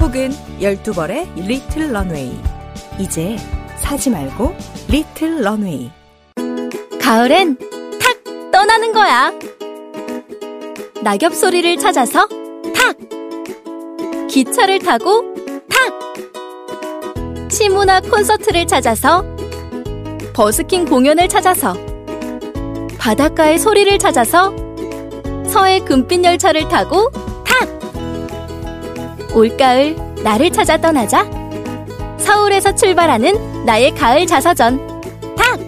혹은 0.00 0.30
12벌의 0.60 1.46
리틀 1.46 1.92
런웨이. 1.92 2.38
이제 2.98 3.36
사지 3.78 4.10
말고 4.10 4.54
리틀 4.88 5.42
런웨이. 5.42 5.90
가을엔 7.00 7.56
탁 8.00 8.50
떠나는 8.52 8.92
거야. 8.92 9.32
낙엽 11.02 11.34
소리를 11.34 11.76
찾아서 11.78 12.26
탁! 12.74 12.96
기차를 14.28 14.80
타고 14.80 15.22
탁! 15.68 17.50
시문화 17.50 18.00
콘서트를 18.00 18.66
찾아서 18.66 19.24
버스킹 20.34 20.84
공연을 20.86 21.28
찾아서 21.28 21.76
바닷가의 22.98 23.58
소리를 23.58 23.96
찾아서 24.00 24.52
서해 25.46 25.78
금빛 25.78 26.24
열차를 26.24 26.68
타고 26.68 27.08
탁! 27.10 27.35
올가을 29.36 29.94
나를 30.24 30.50
찾아 30.50 30.78
떠나자. 30.78 31.28
서울에서 32.16 32.74
출발하는 32.74 33.66
나의 33.66 33.94
가을 33.94 34.26
자서전 34.26 34.78
탁! 35.36 35.60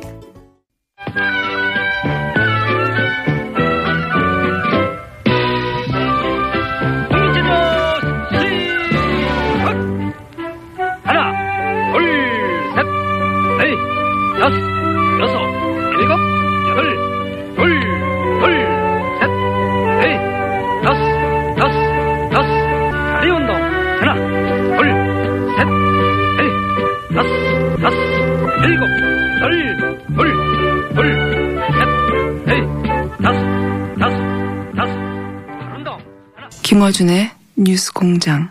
김어준의 36.88 37.30
뉴스 37.56 37.92
공장. 37.92 38.50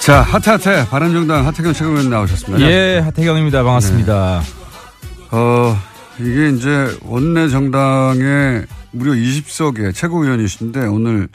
자, 0.00 0.22
하태하태 0.22 0.88
바른정당 0.88 1.46
하태경 1.46 1.72
최고위원 1.74 2.08
나오셨습니다. 2.08 2.66
예, 2.66 2.98
하태경입니다. 3.00 3.64
반갑습니다. 3.64 4.42
어, 5.32 5.78
이게 6.18 6.48
이제 6.50 6.96
원내 7.02 7.48
정당의 7.48 8.64
무려 8.92 9.12
20석의 9.12 9.94
최고위원이신데 9.94 10.86
오늘 10.86 11.28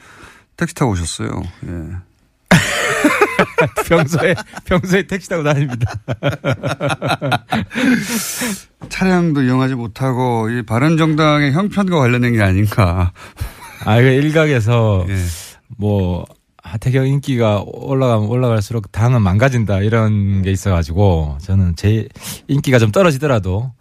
택시 0.58 0.74
타고 0.74 0.94
오셨어요. 0.94 1.30
예. 1.68 2.58
평소에, 3.88 4.36
평소에 4.66 5.04
택시 5.04 5.30
타고 5.30 5.44
다닙니다. 5.44 5.94
차량도 8.90 9.44
이용하지 9.44 9.76
못하고 9.76 10.50
이 10.50 10.64
바른 10.64 10.98
정당의 10.98 11.52
형편과 11.54 11.98
관련된 12.00 12.34
게 12.34 12.42
아닌가. 12.42 13.12
아, 13.86 14.00
이거 14.00 14.10
일각에서 14.10 15.06
예. 15.10 15.16
뭐, 15.78 16.26
하태경 16.64 17.08
인기가 17.08 17.64
올라가면 17.66 18.30
올라갈수록 18.30 18.92
당은 18.92 19.22
망가진다 19.24 19.80
이런 19.80 20.42
게 20.44 20.52
있어가지고 20.52 21.38
저는 21.42 21.76
제 21.76 22.08
인기가 22.48 22.78
좀 22.80 22.92
떨어지더라도 22.92 23.72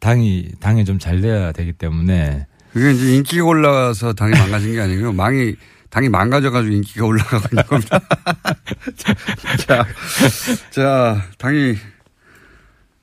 당이, 0.00 0.48
당이 0.60 0.84
좀 0.84 0.98
잘 0.98 1.20
돼야 1.20 1.52
되기 1.52 1.72
때문에 1.72 2.46
그게 2.72 2.90
이제 2.92 3.14
인기가 3.14 3.44
올라가서 3.44 4.14
당이 4.14 4.32
망가진 4.32 4.72
게 4.72 4.80
아니고요. 4.80 5.12
망이 5.12 5.54
당이 5.90 6.08
망가져가지고 6.08 6.74
인기가 6.74 7.06
올라가고 7.06 7.48
있는 7.50 7.62
겁니다. 7.66 8.00
자, 9.66 9.86
자, 10.70 11.26
당이 11.38 11.76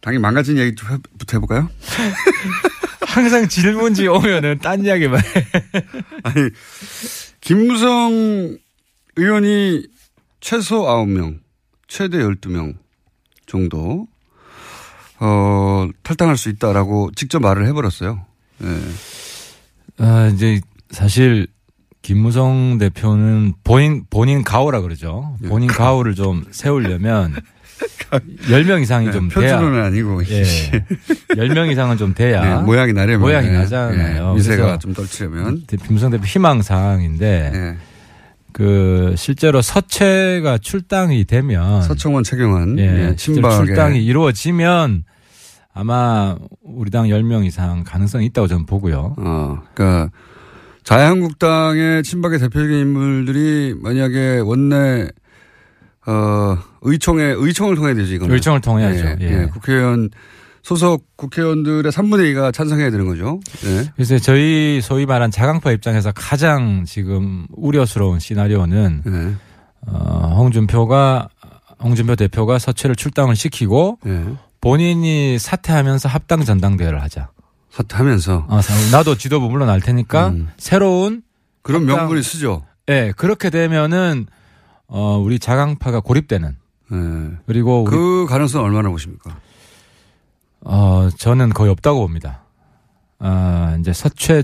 당이 0.01 0.19
망가진 0.19 0.57
얘기 0.57 0.75
좀 0.75 0.89
해부터 0.91 1.37
해볼까요? 1.37 1.69
항상 3.07 3.47
질문지 3.47 4.07
오면은 4.07 4.59
딴 4.59 4.83
이야기만 4.85 5.19
해. 5.19 5.23
아니 6.23 6.49
김무성 7.41 8.57
의원이 9.15 9.87
최소 10.41 10.83
9명, 10.83 11.39
최대 11.87 12.19
12명 12.19 12.75
정도 13.47 14.05
어, 15.19 15.87
탈당할 16.03 16.37
수 16.37 16.49
있다라고 16.49 17.11
직접 17.15 17.39
말을 17.39 17.65
해버렸어요. 17.67 18.25
예. 18.63 18.81
아, 19.97 20.27
이제 20.27 20.61
사실 20.91 21.47
김무성 22.05 22.77
대표는 22.77 23.53
본인 23.63 24.03
본인 24.11 24.43
가오라 24.43 24.81
그러죠. 24.81 25.35
본인 25.47 25.67
가오를 25.67 26.13
좀 26.13 26.45
세우려면 26.51 27.33
10명 28.47 28.83
이상이 28.83 29.11
좀 29.11 29.27
돼야 29.27 29.57
표준어는 29.57 29.83
아니고 29.85 30.23
예. 30.27 30.43
10명 31.29 31.71
이상은 31.73 31.97
좀 31.97 32.13
돼야 32.13 32.57
네, 32.59 32.61
모양이 32.61 32.93
나려면 32.93 33.21
모양이 33.21 33.47
예, 33.47 33.53
나잖아요. 33.53 34.29
예, 34.29 34.35
미세가 34.35 34.55
그래서 34.61 34.77
좀 34.77 34.93
떨치려면 34.93 35.63
대- 35.65 35.77
김무성 35.77 36.11
대표 36.11 36.25
희망 36.25 36.61
사항인데 36.61 37.51
예. 37.55 37.77
그 38.53 39.15
실제로 39.17 39.63
서채가 39.63 40.59
출당이 40.59 41.25
되면 41.25 41.81
서청원 41.81 42.23
최경환 42.23 42.77
예, 42.77 43.09
예, 43.09 43.15
출당이 43.15 44.05
이루어지면 44.05 45.05
아마 45.73 46.37
우리 46.61 46.91
당 46.91 47.07
10명 47.07 47.45
이상 47.47 47.83
가능성이 47.83 48.27
있다고 48.27 48.47
저는 48.47 48.67
보고요. 48.67 49.15
어, 49.17 49.57
그러니까 49.73 50.11
자유한국당의 50.85 52.03
친박의 52.03 52.39
대표적인 52.39 52.79
인물들이 52.79 53.75
만약에 53.77 54.39
원내 54.39 55.07
어 56.07 56.57
의총에 56.81 57.23
의총을 57.35 57.75
통해야 57.75 57.95
되지 57.95 58.15
이거는 58.15 58.33
의총을 58.35 58.61
통해야죠. 58.61 59.05
예, 59.05 59.17
예. 59.21 59.41
예, 59.41 59.45
국회의원 59.47 60.11
소속 60.61 61.05
국회의원들의 61.17 61.91
3분의 61.91 62.33
2가 62.33 62.53
찬성해야 62.53 62.91
되는 62.91 63.07
거죠. 63.07 63.39
예. 63.65 63.91
그래서 63.95 64.19
저희 64.19 64.79
소위 64.81 65.07
말한 65.07 65.31
자강파 65.31 65.71
입장에서 65.71 66.11
가장 66.11 66.85
지금 66.85 67.47
우려스러운 67.55 68.19
시나리오는 68.19 69.01
예. 69.07 69.35
어, 69.87 70.35
홍준표가 70.37 71.29
홍준표 71.81 72.15
대표가 72.15 72.59
서체를 72.59 72.95
출당을 72.95 73.35
시키고 73.35 73.97
예. 74.05 74.23
본인이 74.61 75.37
사퇴하면서 75.39 76.09
합당 76.09 76.43
전당대회를 76.43 77.01
하자. 77.01 77.29
사퇴하면서 77.75 78.45
어, 78.47 78.59
나도 78.91 79.15
지도부 79.17 79.49
물러날 79.49 79.81
테니까 79.81 80.29
음. 80.29 80.49
새로운 80.57 81.23
그런 81.61 81.81
합당- 81.83 81.97
명분이 81.97 82.23
쓰죠. 82.23 82.63
예 82.89 83.11
그렇게 83.17 83.49
되면은 83.49 84.27
어 84.87 85.17
우리 85.17 85.39
자강파가 85.39 85.99
고립되는 86.01 86.55
예. 86.93 86.95
그리고 87.47 87.83
그 87.83 88.27
가능성 88.29 88.63
얼마나 88.63 88.89
보십니까? 88.89 89.35
어 90.61 91.09
저는 91.17 91.49
거의 91.49 91.71
없다고 91.71 91.99
봅니다. 91.99 92.43
아 93.19 93.75
이제 93.79 93.91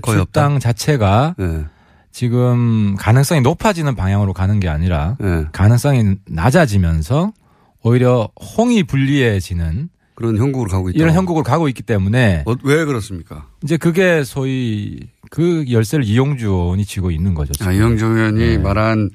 출당 0.00 0.58
자체가 0.58 1.36
예. 1.40 1.64
지금 2.10 2.96
가능성이 2.98 3.40
높아지는 3.40 3.94
방향으로 3.94 4.32
가는 4.34 4.60
게 4.60 4.68
아니라 4.68 5.16
예. 5.22 5.46
가능성이 5.52 6.16
낮아지면서 6.26 7.32
오히려 7.82 8.28
홍이 8.58 8.82
불리해지는 8.82 9.88
그런 10.14 10.36
형국으로 10.36 10.70
가고 10.70 10.90
있다. 10.90 10.98
이런 10.98 11.14
형국으로 11.14 11.42
가고 11.42 11.68
있기 11.68 11.82
때문에 11.82 12.44
어, 12.46 12.54
왜 12.64 12.84
그렇습니까? 12.84 13.46
이제 13.62 13.76
그게 13.76 14.24
소위 14.24 15.00
그 15.30 15.64
열쇠를 15.70 16.04
이용주 16.04 16.46
의원이 16.46 16.84
쥐고 16.84 17.10
있는 17.10 17.34
거죠. 17.34 17.52
지금. 17.52 17.68
아, 17.68 17.72
이영정 17.72 18.16
의원이 18.16 18.38
네. 18.38 18.58
말한 18.58 19.10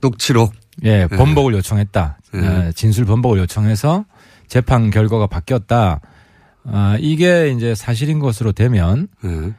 녹취록 0.00 0.52
예, 0.84 1.06
번복을 1.06 1.52
요청했다. 1.54 2.18
네. 2.34 2.66
예, 2.66 2.72
진술 2.72 3.04
번복을 3.04 3.38
요청해서 3.40 4.06
재판 4.48 4.90
결과가 4.90 5.26
바뀌었다. 5.26 6.00
아, 6.64 6.96
이게 7.00 7.50
이제 7.50 7.74
사실인 7.74 8.18
것으로 8.18 8.52
되면 8.52 9.08
예. 9.24 9.52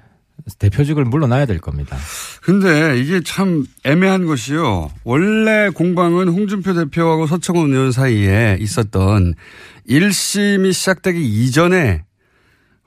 대표직을 0.60 1.06
물러나야 1.06 1.46
될 1.46 1.60
겁니다. 1.60 1.98
근데 2.42 3.00
이게 3.00 3.22
참 3.22 3.66
애매한 3.84 4.26
것이요. 4.26 4.90
원래 5.04 5.70
공방은 5.70 6.28
홍준표 6.30 6.74
대표하고 6.74 7.28
서청원 7.28 7.72
의원 7.72 7.92
사이에 7.92 8.58
있었던 8.60 9.34
1심이 9.90 10.74
시작되기 10.74 11.22
이전에 11.22 12.04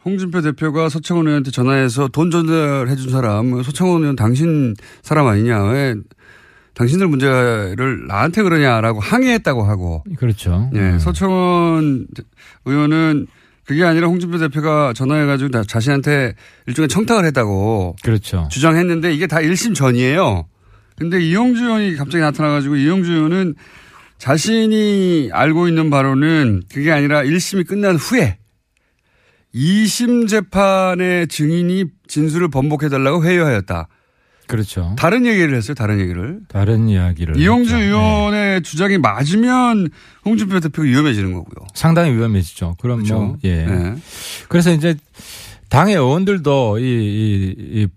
홍준표 0.04 0.40
대표가 0.40 0.88
서청원 0.88 1.26
의원한테 1.26 1.50
전화해서 1.50 2.08
돈 2.08 2.30
전달해 2.30 2.94
준 2.94 3.10
사람, 3.10 3.62
서청원 3.62 4.02
의원 4.02 4.16
당신 4.16 4.74
사람 5.02 5.26
아니냐. 5.26 5.64
왜 5.64 5.96
당신들 6.74 7.08
문제를 7.08 8.06
나한테 8.06 8.42
그러냐라고 8.42 9.00
항의했다고 9.00 9.64
하고. 9.64 10.04
그렇죠. 10.16 10.70
예. 10.74 10.78
음. 10.78 10.98
서청원 10.98 12.06
의원은 12.66 13.26
그게 13.66 13.82
아니라 13.84 14.06
홍준표 14.06 14.38
대표가 14.38 14.92
전화해가지고 14.94 15.50
나- 15.50 15.64
자신한테 15.64 16.34
일종의 16.66 16.88
청탁을 16.88 17.24
했다고 17.26 17.96
그렇죠. 18.02 18.48
주장했는데 18.50 19.12
이게 19.12 19.26
다 19.26 19.38
1심 19.38 19.74
전이에요. 19.74 20.46
근데 20.96 21.20
이용주 21.20 21.64
의원이 21.64 21.96
갑자기 21.96 22.22
나타나가지고 22.22 22.76
이용주 22.76 23.12
의원은 23.12 23.54
자신이 24.18 25.30
알고 25.32 25.68
있는 25.68 25.90
바로는 25.90 26.62
그게 26.72 26.90
아니라 26.92 27.22
1심이 27.24 27.66
끝난 27.66 27.96
후에 27.96 28.38
2심 29.54 30.28
재판의 30.28 31.28
증인이 31.28 31.84
진술을 32.08 32.48
번복해달라고 32.48 33.24
회유하였다. 33.24 33.88
그렇죠. 34.46 34.94
다른 34.98 35.26
얘기를 35.26 35.54
했어요. 35.56 35.74
다른 35.74 35.98
얘기를. 36.00 36.40
다른 36.48 36.88
이야기를. 36.88 37.36
이용주 37.38 37.74
했죠. 37.74 37.78
네. 37.78 37.84
의원의 37.86 38.62
주장이 38.62 38.98
맞으면 38.98 39.88
홍준표 40.24 40.60
대표가 40.60 40.82
위험해지는 40.86 41.32
거고요. 41.32 41.66
상당히 41.74 42.12
위험해지죠. 42.14 42.76
그럼 42.80 42.98
그렇죠. 42.98 43.18
뭐, 43.20 43.36
예. 43.44 43.64
네. 43.64 43.94
그래서 44.48 44.72
이제 44.72 44.94
당의 45.68 45.96
의원들도 45.96 46.78
이, 46.78 46.82
이, 46.82 47.54
이 47.82 47.88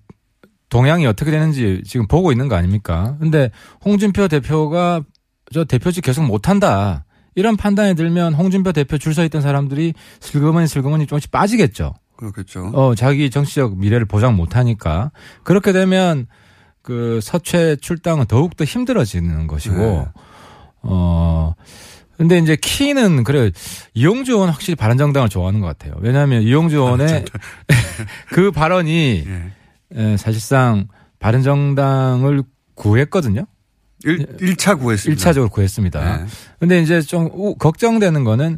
동향이 0.70 1.06
어떻게 1.06 1.32
되는지 1.32 1.82
지금 1.86 2.08
보고 2.08 2.32
있는 2.32 2.48
거 2.48 2.56
아닙니까? 2.56 3.16
근데 3.20 3.52
홍준표 3.86 4.28
대표가 4.28 5.02
저 5.54 5.64
대표직 5.64 6.04
계속 6.04 6.24
못한다. 6.26 7.06
이런 7.36 7.58
판단이 7.58 7.96
들면 7.96 8.34
홍준표 8.34 8.72
대표 8.72 8.98
줄 8.98 9.14
서 9.14 9.24
있던 9.24 9.42
사람들이 9.42 9.94
슬그머니 10.20 10.68
슬그머니 10.68 11.06
조금씩 11.08 11.32
빠지겠죠. 11.32 11.94
그렇겠죠. 12.20 12.72
어, 12.74 12.96
자기 12.96 13.30
정치적 13.30 13.78
미래를 13.78 14.06
보장 14.06 14.36
못 14.36 14.58
하니까. 14.58 15.12
그렇게 15.44 15.72
되면 15.72 16.28
그 16.82 17.22
서최 17.24 17.78
출당은 17.78 18.26
더욱더 18.26 18.66
힘들어지는 18.66 19.48
것이고, 19.48 19.78
네. 19.78 20.06
어, 20.82 21.54
근데 22.18 22.38
이제 22.38 22.58
키는 22.58 23.24
그래 23.24 23.52
이용주 23.94 24.34
의원 24.34 24.50
확실히 24.50 24.76
바른정당을 24.76 25.30
좋아하는 25.30 25.62
것 25.62 25.68
같아요. 25.68 25.94
왜냐하면 26.02 26.42
이용주 26.42 26.76
의원의 26.76 27.24
그 28.32 28.52
발언이 28.52 29.24
예. 29.26 29.52
에, 29.96 30.18
사실상 30.18 30.90
바른정당을 31.20 32.44
구했거든요. 32.76 33.46
일, 34.06 34.26
1차 34.38 34.80
구했습니다. 34.80 35.32
1차적으로 35.32 35.52
구했습니다. 35.52 36.18
네. 36.18 36.26
근데 36.60 36.82
이제 36.82 37.02
좀 37.02 37.30
우- 37.34 37.56
걱정되는 37.56 38.24
거는 38.24 38.58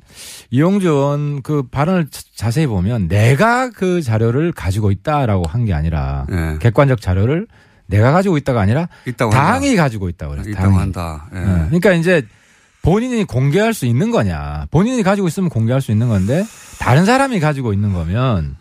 이용주 0.51 0.87
의원 0.87 1.41
그 1.41 1.63
발언을 1.63 2.07
자- 2.09 2.21
자세히 2.35 2.67
보면 2.67 3.07
내가 3.07 3.69
그 3.71 4.01
자료를 4.01 4.51
가지고 4.51 4.91
있다라고 4.91 5.45
한 5.47 5.65
게 5.65 5.73
아니라 5.73 6.25
네. 6.29 6.57
객관적 6.59 7.01
자료를 7.01 7.47
내가 7.87 8.11
가지고 8.11 8.37
있다가 8.37 8.61
아니라 8.61 8.87
있다고 9.05 9.31
당이 9.31 9.67
한다. 9.69 9.83
가지고 9.83 10.09
있다고 10.09 10.35
그래요. 10.35 10.49
있다고 10.49 10.77
한다. 10.77 11.27
예. 11.33 11.39
네. 11.39 11.45
그러니까 11.67 11.93
이제 11.93 12.21
본인이 12.83 13.23
공개할 13.25 13.73
수 13.73 13.85
있는 13.85 14.11
거냐. 14.11 14.67
본인이 14.71 15.03
가지고 15.03 15.27
있으면 15.27 15.49
공개할 15.49 15.81
수 15.81 15.91
있는 15.91 16.07
건데 16.07 16.43
다른 16.79 17.05
사람이 17.05 17.39
가지고 17.39 17.73
있는 17.73 17.93
거면 17.93 18.55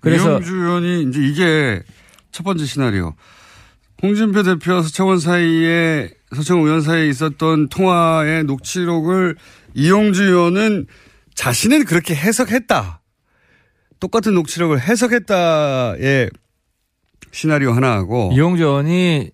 그래서 0.00 0.30
이용주 0.32 0.54
의원이 0.56 1.02
이제 1.08 1.20
이게 1.20 1.82
첫 2.32 2.42
번째 2.44 2.64
시나리오. 2.66 3.14
홍준표 4.02 4.42
대표 4.42 4.82
서청원 4.82 5.18
사이에 5.18 6.10
서청원 6.34 6.66
의원 6.66 6.80
사이에 6.80 7.08
있었던 7.08 7.68
통화의 7.68 8.44
녹취록을 8.44 9.36
이용주 9.74 10.24
의원은 10.24 10.86
자신은 11.34 11.84
그렇게 11.84 12.14
해석했다. 12.14 13.00
똑같은 13.98 14.34
녹취록을 14.34 14.80
해석했다의 14.80 16.30
시나리오 17.32 17.72
하나하고 17.72 18.30
이용주 18.32 18.62
의원이 18.62 19.30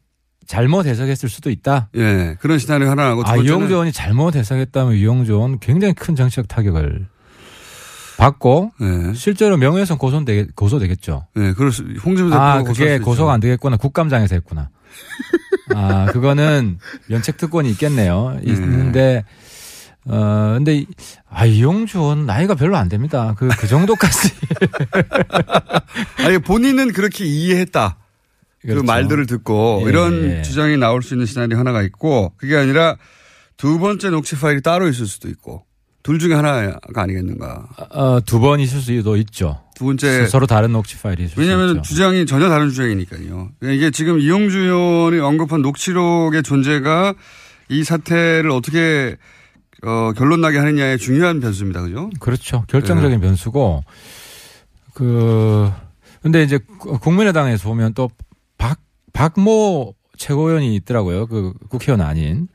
잘못 0.47 0.87
해석했을 0.87 1.29
수도 1.29 1.51
있다. 1.51 1.89
예 1.97 2.37
그런 2.41 2.59
시나리오 2.59 2.89
하나하고 2.89 3.25
두 3.25 3.31
아, 3.31 3.37
이용주 3.37 3.73
의원이 3.73 3.93
잘못 3.93 4.37
해석했다면 4.37 4.95
이용주 4.95 5.33
의원 5.33 5.59
굉장히 5.59 5.95
큰 5.95 6.15
정치적 6.15 6.49
타격을 6.49 7.07
받고 8.17 8.73
예, 8.81 9.15
실제로 9.15 9.57
명예훼손 9.57 9.99
고소되겠, 9.99 10.55
고소되겠죠. 10.57 11.27
예, 11.37 11.53
그럴 11.53 11.71
수, 11.73 11.83
홍준표 11.83 12.31
대표가 12.31 12.53
아, 12.55 12.63
그게. 12.63 12.99
고소가 12.99 13.33
안 13.33 13.41
되겠구나. 13.41 13.77
국감장에서 13.77 14.35
했구나. 14.37 14.71
아, 15.75 16.07
그거는 16.07 16.79
연책 17.11 17.37
특권이 17.37 17.71
있겠네요. 17.73 18.39
네. 18.43 18.53
있는데, 18.53 19.25
어, 20.07 20.55
근데, 20.57 20.77
이- 20.79 20.87
아, 21.29 21.45
이용주 21.45 21.99
의원 21.99 22.25
나이가 22.25 22.55
별로 22.55 22.77
안 22.77 22.89
됩니다. 22.89 23.35
그, 23.37 23.49
그 23.49 23.67
정도까지. 23.67 24.31
아니 26.25 26.39
본인은 26.39 26.93
그렇게 26.93 27.25
이해했다. 27.27 27.99
그 28.63 28.69
그렇죠. 28.69 28.85
말들을 28.85 29.27
듣고 29.27 29.83
예, 29.85 29.89
이런 29.91 30.25
예. 30.39 30.43
주장이 30.43 30.77
나올 30.79 31.03
수 31.03 31.15
있는 31.15 31.27
시나리오 31.27 31.59
하나가 31.59 31.83
있고 31.83 32.33
그게 32.39 32.57
아니라 32.57 32.97
두 33.57 33.79
번째 33.79 34.11
녹취 34.11 34.35
파일이 34.37 34.63
따로 34.63 34.89
있을 34.89 35.07
수도 35.07 35.29
있고 35.29 35.66
둘 36.07 36.21
중에 36.21 36.35
하나가 36.35 36.79
아니겠는가. 36.95 37.67
어, 37.91 38.21
두번 38.25 38.61
있을 38.61 38.81
수도 38.81 39.17
있죠. 39.17 39.61
두 39.75 39.87
번째 39.87 40.27
서로 40.27 40.47
다른 40.47 40.71
녹취 40.71 40.97
파일이 40.97 41.25
있을 41.25 41.35
수 41.35 41.41
왜냐하면. 41.41 41.83
주장이 41.83 42.27
전혀 42.27 42.49
다른 42.49 42.71
주장이니까요. 42.71 43.49
이게 43.65 43.91
지금 43.91 44.21
이용주 44.21 44.57
의원이 44.57 45.19
언급한 45.19 45.63
녹취록의 45.63 46.45
존재가 46.45 47.15
이 47.71 47.83
사태를 47.83 48.53
어떻게 48.53 49.17
어, 49.83 50.13
결론 50.17 50.41
나게 50.41 50.59
하느냐의 50.59 50.99
중요한 50.99 51.41
변수입니다. 51.41 51.83
그죠? 51.83 52.09
그렇죠. 52.21 52.59
네. 52.59 52.65
결정적인 52.69 53.21
변수고 53.21 53.83
그 54.95 55.69
근데 56.23 56.45
이제 56.45 56.61
국민의당에서 57.01 57.69
보면 57.69 57.95
또 57.95 58.11
박 58.59 58.79
박모 59.13 59.95
최고위원이 60.17 60.77
있더라고요. 60.77 61.27
그 61.27 61.53
국회의원 61.69 62.01
아닌 62.07 62.47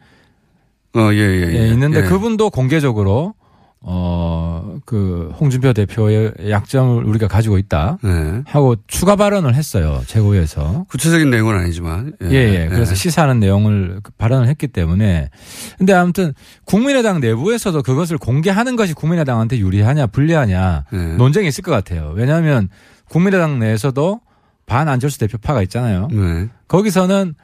어, 0.95 1.09
예, 1.11 1.17
예. 1.17 1.53
예, 1.53 1.67
있는데 1.73 1.99
예. 1.99 2.03
그분도 2.03 2.49
공개적으로 2.49 3.33
어 3.81 4.61
그 4.85 5.33
홍준표 5.39 5.73
대표의 5.73 6.33
약점을 6.49 7.03
우리가 7.03 7.27
가지고 7.27 7.57
있다 7.57 7.97
네. 8.03 8.41
하고 8.45 8.75
추가 8.87 9.15
발언을 9.15 9.55
했어요. 9.55 10.01
최고위에서. 10.05 10.85
구체적인 10.89 11.29
내용은 11.29 11.55
아니지만. 11.55 12.13
예, 12.23 12.35
예. 12.35 12.67
그래서 12.69 12.95
시사하는 12.95 13.39
내용을 13.39 13.99
그 14.03 14.11
발언을 14.17 14.47
했기 14.47 14.67
때문에. 14.67 15.29
근데 15.77 15.93
아무튼 15.93 16.33
국민의당 16.65 17.19
내부에서도 17.19 17.81
그것을 17.83 18.17
공개하는 18.17 18.75
것이 18.75 18.93
국민의당한테 18.93 19.59
유리하냐 19.59 20.07
불리하냐 20.07 20.85
네. 20.91 21.15
논쟁이 21.15 21.47
있을 21.47 21.63
것 21.63 21.71
같아요. 21.71 22.11
왜냐하면 22.15 22.69
국민의당 23.09 23.59
내에서도 23.59 24.21
반 24.65 24.87
안철수 24.87 25.19
대표파가 25.19 25.61
있잖아요. 25.63 26.07
네. 26.11 26.49
거기서는 26.67 27.35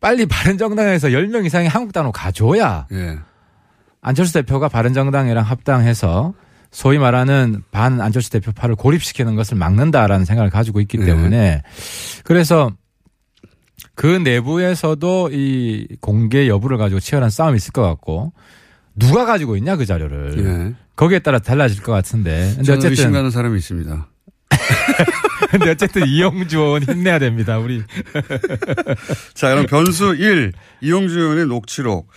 빨리 0.00 0.26
바른 0.26 0.58
정당에서 0.58 1.08
10명 1.08 1.46
이상의 1.46 1.68
한국당으로 1.68 2.12
가줘야 2.12 2.86
예. 2.92 3.18
안철수 4.04 4.34
대표가 4.34 4.68
바른정당이랑 4.68 5.44
합당해서 5.44 6.34
소위 6.70 6.98
말하는 6.98 7.62
반 7.70 8.00
안철수 8.00 8.30
대표파를 8.30 8.74
고립시키는 8.76 9.34
것을 9.34 9.56
막는다라는 9.56 10.24
생각을 10.24 10.50
가지고 10.50 10.80
있기 10.80 10.98
네. 10.98 11.06
때문에 11.06 11.62
그래서 12.22 12.70
그 13.94 14.06
내부에서도 14.06 15.30
이 15.32 15.86
공개 16.00 16.48
여부를 16.48 16.76
가지고 16.76 17.00
치열한 17.00 17.30
싸움이 17.30 17.56
있을 17.56 17.72
것 17.72 17.82
같고 17.82 18.32
누가 18.94 19.24
가지고 19.24 19.56
있냐 19.56 19.76
그 19.76 19.86
자료를 19.86 20.38
예. 20.38 20.74
거기에 20.96 21.20
따라 21.20 21.38
달라질 21.38 21.82
것 21.82 21.92
같은데 21.92 22.52
근데 22.56 22.62
저는 22.64 22.78
어쨌든 22.78 22.90
의심가는 22.90 23.30
사람이 23.30 23.56
있습니다. 23.56 24.08
근데 25.50 25.70
어쨌든 25.70 26.06
이용주 26.06 26.58
의원 26.58 26.82
힘내야 26.82 27.18
됩니다 27.18 27.58
우리 27.58 27.82
자, 29.34 29.50
그럼 29.50 29.66
변수 29.66 30.14
1, 30.14 30.52
이용주 30.80 31.18
의원의 31.18 31.46
녹취록. 31.46 32.08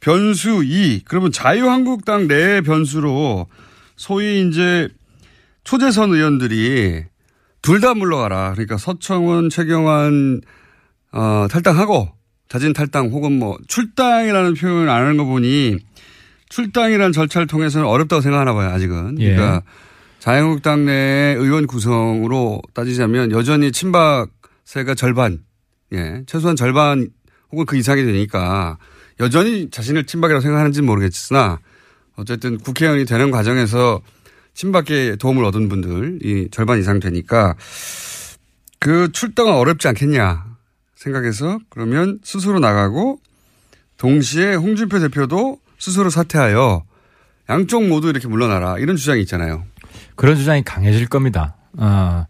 변수 0.00 0.62
2, 0.64 1.02
그러면 1.04 1.32
자유한국당 1.32 2.28
내 2.28 2.60
변수로 2.60 3.46
소위 3.96 4.46
이제 4.48 4.88
초재선 5.64 6.12
의원들이 6.12 7.04
둘 7.62 7.80
다 7.80 7.94
물러가라. 7.94 8.52
그러니까 8.52 8.76
서청원, 8.76 9.50
최경환, 9.50 10.40
어, 11.12 11.46
탈당하고 11.50 12.10
자진 12.48 12.72
탈당 12.72 13.08
혹은 13.08 13.32
뭐 13.38 13.58
출당이라는 13.66 14.54
표현을 14.54 14.88
안 14.88 15.02
하는 15.02 15.16
거 15.16 15.24
보니 15.24 15.78
출당이라는 16.48 17.12
절차를 17.12 17.48
통해서는 17.48 17.86
어렵다고 17.88 18.22
생각하나 18.22 18.54
봐요, 18.54 18.70
아직은. 18.70 19.16
예. 19.20 19.34
그러니까 19.34 19.62
자유한국당 20.20 20.84
내 20.86 21.34
의원 21.36 21.66
구성으로 21.66 22.62
따지자면 22.72 23.32
여전히 23.32 23.72
친박세가 23.72 24.94
절반, 24.96 25.40
예, 25.92 26.22
최소한 26.26 26.54
절반 26.54 27.08
혹은 27.50 27.66
그 27.66 27.76
이상이 27.76 28.04
되니까 28.04 28.78
여전히 29.20 29.70
자신을 29.70 30.04
친박이라고 30.04 30.40
생각하는지는 30.42 30.86
모르겠으나 30.86 31.60
어쨌든 32.16 32.58
국회의원이 32.58 33.04
되는 33.04 33.30
과정에서 33.30 34.00
친박계 34.54 35.16
도움을 35.16 35.44
얻은 35.44 35.68
분들이 35.68 36.48
절반 36.50 36.78
이상 36.78 36.98
되니까 36.98 37.54
그 38.78 39.10
출당은 39.12 39.52
어렵지 39.52 39.88
않겠냐 39.88 40.44
생각해서 40.94 41.58
그러면 41.68 42.18
스스로 42.22 42.58
나가고 42.58 43.20
동시에 43.98 44.54
홍준표 44.54 44.98
대표도 44.98 45.58
스스로 45.78 46.10
사퇴하여 46.10 46.84
양쪽 47.48 47.86
모두 47.86 48.08
이렇게 48.08 48.28
물러나라 48.28 48.78
이런 48.78 48.96
주장이 48.96 49.20
있잖아요. 49.22 49.64
그런 50.14 50.36
주장이 50.36 50.62
강해질 50.64 51.06
겁니다. 51.08 51.56
어, 51.74 52.26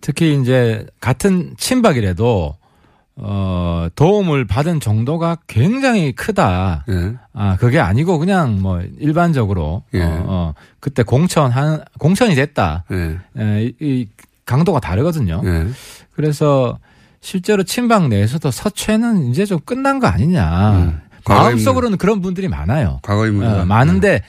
특히 0.00 0.40
이제 0.40 0.86
같은 1.00 1.54
친박이라도 1.58 2.56
어, 3.20 3.88
도움을 3.96 4.46
받은 4.46 4.78
정도가 4.78 5.38
굉장히 5.48 6.12
크다. 6.12 6.84
예. 6.88 7.14
아, 7.32 7.56
그게 7.56 7.80
아니고 7.80 8.18
그냥 8.18 8.62
뭐 8.62 8.80
일반적으로 8.98 9.82
예. 9.94 10.02
어, 10.02 10.24
어, 10.26 10.54
그때 10.78 11.02
공천 11.02 11.50
한 11.50 11.82
공천이 11.98 12.36
됐다. 12.36 12.84
예. 12.92 13.18
에, 13.36 13.64
이, 13.64 13.74
이 13.80 14.08
강도가 14.46 14.78
다르거든요. 14.78 15.42
예. 15.44 15.66
그래서 16.12 16.78
실제로 17.20 17.64
친박 17.64 18.06
내에서도 18.08 18.50
서체는 18.50 19.26
이제 19.30 19.44
좀 19.44 19.58
끝난 19.64 19.98
거 19.98 20.06
아니냐. 20.06 20.72
음. 20.72 21.00
마음속으로는 21.28 21.98
그런 21.98 22.22
분들이 22.22 22.48
많아요. 22.48 23.00
과거의 23.02 23.32
문제. 23.32 23.46
어, 23.46 23.64
많은데 23.64 24.22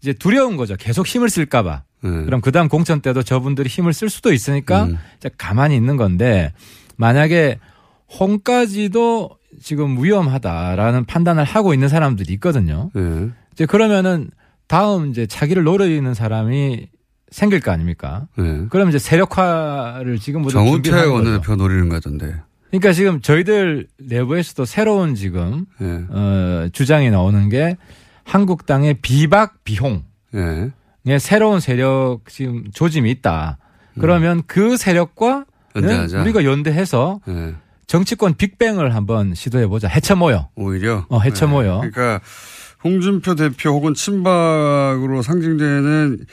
이제 0.00 0.12
두려운 0.12 0.56
거죠. 0.56 0.76
계속 0.78 1.06
힘을 1.06 1.28
쓸까봐. 1.28 1.82
예. 2.04 2.08
그럼 2.08 2.40
그 2.40 2.52
다음 2.52 2.68
공천 2.68 3.00
때도 3.00 3.24
저분들이 3.24 3.68
힘을 3.68 3.92
쓸 3.92 4.08
수도 4.08 4.32
있으니까 4.32 4.84
음. 4.84 4.98
이제 5.18 5.30
가만히 5.36 5.74
있는 5.74 5.96
건데 5.96 6.52
만약에 6.96 7.58
홍까지도 8.18 9.30
지금 9.62 10.02
위험하다라는 10.02 11.04
판단을 11.06 11.44
하고 11.44 11.74
있는 11.74 11.88
사람들이 11.88 12.32
있거든요. 12.34 12.90
예. 12.96 13.28
이제 13.52 13.66
그러면은 13.66 14.30
다음 14.68 15.10
이제 15.10 15.26
차기를 15.26 15.64
노리는 15.64 16.12
사람이 16.14 16.88
생길 17.30 17.60
거 17.60 17.70
아닙니까? 17.70 18.26
예. 18.38 18.66
그럼 18.70 18.88
이제 18.88 18.98
세력화를 18.98 20.18
지금부터 20.18 20.58
거죠. 20.58 21.12
원내대표 21.12 21.56
노리는 21.56 21.88
거 21.88 21.96
같던데. 21.96 22.34
그러니까 22.70 22.92
지금 22.92 23.20
저희들 23.20 23.86
내부에서도 23.98 24.64
새로운 24.64 25.14
지금 25.14 25.66
예. 25.80 26.04
어, 26.10 26.68
주장이 26.72 27.10
나오는 27.10 27.48
게 27.48 27.76
한국당의 28.24 28.98
비박 29.02 29.64
비홍의 29.64 30.02
예. 31.06 31.18
새로운 31.18 31.60
세력 31.60 32.20
지금 32.28 32.64
조짐이 32.72 33.10
있다. 33.12 33.58
그러면 33.98 34.42
그 34.46 34.76
세력과는 34.76 35.44
연대하자. 35.76 36.20
우리가 36.22 36.44
연대해서 36.44 37.20
예. 37.28 37.54
정치권 37.86 38.34
빅뱅을 38.34 38.94
한번 38.94 39.34
시도해 39.34 39.66
보자. 39.68 39.88
해쳐 39.88 40.16
모여. 40.16 40.48
오히려. 40.56 41.06
어, 41.08 41.20
해쳐 41.20 41.46
모여. 41.46 41.76
그러니까 41.80 42.20
홍준표 42.84 43.34
대표 43.34 43.70
혹은 43.70 43.94
친박으로 43.94 45.22
상징되는 45.22 46.26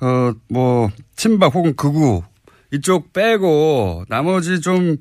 어 0.00 0.32
뭐 0.50 0.90
친박 1.16 1.54
혹은 1.54 1.74
극우 1.74 2.22
이쪽 2.72 3.12
빼고 3.12 4.04
나머지 4.08 4.60
좀 4.60 4.96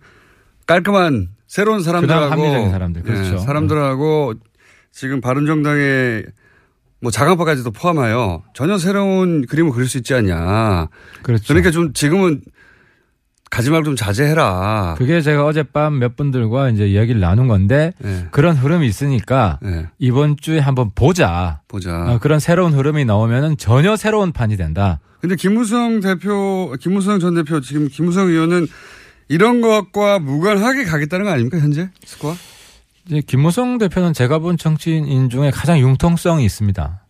깔끔한 0.68 1.30
새로운 1.48 1.82
사람들하고 1.84 2.32
합리적인 2.32 2.72
사람들. 2.72 3.04
그렇죠. 3.04 3.34
예, 3.36 3.38
사람들하고 3.40 4.34
지금 4.92 5.20
바른정당의 5.22 6.26
뭐 7.02 7.12
자강파까지도 7.12 7.72
포함하여 7.72 8.44
전혀 8.54 8.78
새로운 8.78 9.46
그림을 9.46 9.72
그릴 9.72 9.88
수 9.90 9.98
있지 9.98 10.14
않냐. 10.14 10.88
그렇죠. 11.24 11.44
그러니까 11.48 11.72
좀 11.72 11.92
지금은 11.94 12.42
가지 13.50 13.70
말고 13.70 13.86
좀 13.86 13.96
자제해라. 13.96 14.96
그게 14.98 15.22
제가 15.22 15.46
어젯밤 15.46 16.00
몇 16.00 16.16
분들과 16.16 16.70
이제 16.72 16.88
이야기를 16.88 17.22
나눈 17.22 17.48
건데 17.48 17.94
예. 18.04 18.28
그런 18.32 18.56
흐름이 18.56 18.88
있으니까 18.88 19.60
예. 19.64 19.88
이번 20.00 20.36
주에 20.38 20.60
한번 20.60 20.92
보자. 20.94 21.62
보자. 21.68 21.92
어, 22.14 22.20
그런 22.20 22.40
새로운 22.40 22.74
흐름이 22.74 23.06
나오면은 23.06 23.58
전혀 23.58 23.96
새로운 23.96 24.32
판이 24.32 24.58
된다. 24.58 25.00
근데 25.22 25.36
김무성 25.36 26.02
대표, 26.02 26.76
김무성 26.82 27.20
전 27.20 27.36
대표, 27.36 27.62
지금 27.62 27.88
김무성 27.88 28.28
의원은 28.28 28.68
이런 29.28 29.62
것과 29.62 30.20
무관하게 30.20 30.84
가겠다는 30.84 31.26
거 31.26 31.32
아닙니까, 31.32 31.58
현재? 31.58 31.90
스코어? 32.06 32.36
이제 33.08 33.22
김무성 33.26 33.78
대표는 33.78 34.14
제가 34.14 34.40
본 34.40 34.58
정치인 34.58 35.30
중에 35.30 35.52
가장 35.52 35.80
융통성이 35.80 36.46
있습니다. 36.46 37.05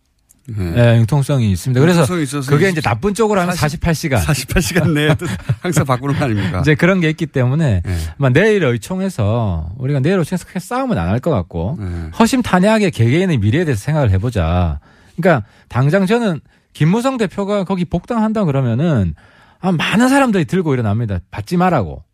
네. 0.48 0.74
예, 0.76 0.96
융통성이 0.98 1.50
있습니다. 1.52 1.80
그래서 1.80 2.00
융통성이 2.02 2.44
그게 2.46 2.68
이제 2.70 2.80
나쁜 2.80 3.14
쪽으로 3.14 3.40
하면 3.40 3.54
40 3.56 3.80
48시간. 3.80 4.18
48시간 4.20 4.92
내에 4.92 5.14
또 5.16 5.26
항상 5.60 5.84
바꾸는 5.84 6.16
거 6.18 6.24
아닙니까? 6.24 6.60
이제 6.60 6.74
그런 6.74 7.00
게 7.00 7.10
있기 7.10 7.26
때문에 7.26 7.82
네. 7.84 7.96
아마 8.18 8.28
내일 8.30 8.62
의총에서 8.64 9.70
우리가 9.78 10.00
내일 10.00 10.18
의총에서 10.18 10.46
크게 10.46 10.58
싸움은 10.60 10.96
안 10.98 11.08
할 11.08 11.20
것 11.20 11.30
같고 11.30 11.76
네. 11.80 12.10
허심탄회하게 12.18 12.90
개개인의 12.90 13.38
미래에 13.38 13.64
대해서 13.64 13.80
생각을 13.82 14.10
해보자. 14.10 14.80
그러니까 15.16 15.46
당장 15.68 16.06
저는 16.06 16.40
김무성 16.72 17.16
대표가 17.16 17.64
거기 17.64 17.84
복당한다 17.84 18.44
그러면은 18.44 19.14
아, 19.60 19.72
많은 19.72 20.08
사람들이 20.08 20.44
들고 20.44 20.74
일어납니다. 20.74 21.18
받지 21.30 21.56
말라고. 21.56 22.04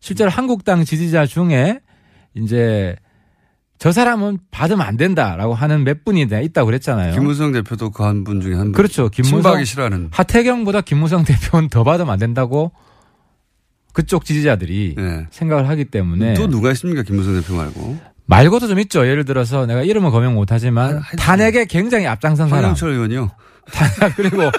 실제로 0.00 0.30
한국당 0.30 0.84
지지자 0.84 1.26
중에 1.26 1.80
이제 2.34 2.96
저 3.78 3.92
사람은 3.92 4.38
받으면 4.50 4.86
안 4.86 4.96
된다라고 4.96 5.54
하는 5.54 5.84
몇 5.84 6.04
분이 6.04 6.22
있다고 6.22 6.66
그랬잖아요. 6.66 7.12
김무성 7.14 7.52
대표도 7.52 7.90
그 7.90 8.02
한 8.04 8.24
분 8.24 8.40
중에 8.40 8.54
한 8.54 8.64
분. 8.64 8.72
그렇죠. 8.72 9.08
김무성 9.10 9.62
싫어하는. 9.64 10.08
하태경보다 10.12 10.80
김무성 10.80 11.24
대표는 11.26 11.68
더 11.68 11.84
받으면 11.84 12.10
안 12.12 12.18
된다고 12.18 12.72
그쪽 13.92 14.24
지지자들이 14.24 14.94
네. 14.96 15.26
생각을 15.30 15.68
하기 15.68 15.86
때문에 15.86 16.34
또 16.34 16.46
누가 16.48 16.70
있습니까, 16.72 17.02
김무성 17.02 17.34
대표 17.40 17.54
말고? 17.54 17.98
말고도 18.26 18.66
좀 18.68 18.78
있죠. 18.80 19.06
예를 19.06 19.24
들어서 19.24 19.66
내가 19.66 19.82
이름은 19.82 20.10
거명 20.10 20.34
못하지만 20.34 20.98
아. 20.98 21.02
탄핵에 21.18 21.64
굉장히 21.66 22.06
앞장선 22.06 22.48
사람 22.48 22.64
황영철 22.64 22.90
의원이요. 22.90 23.30
그리고 24.16 24.50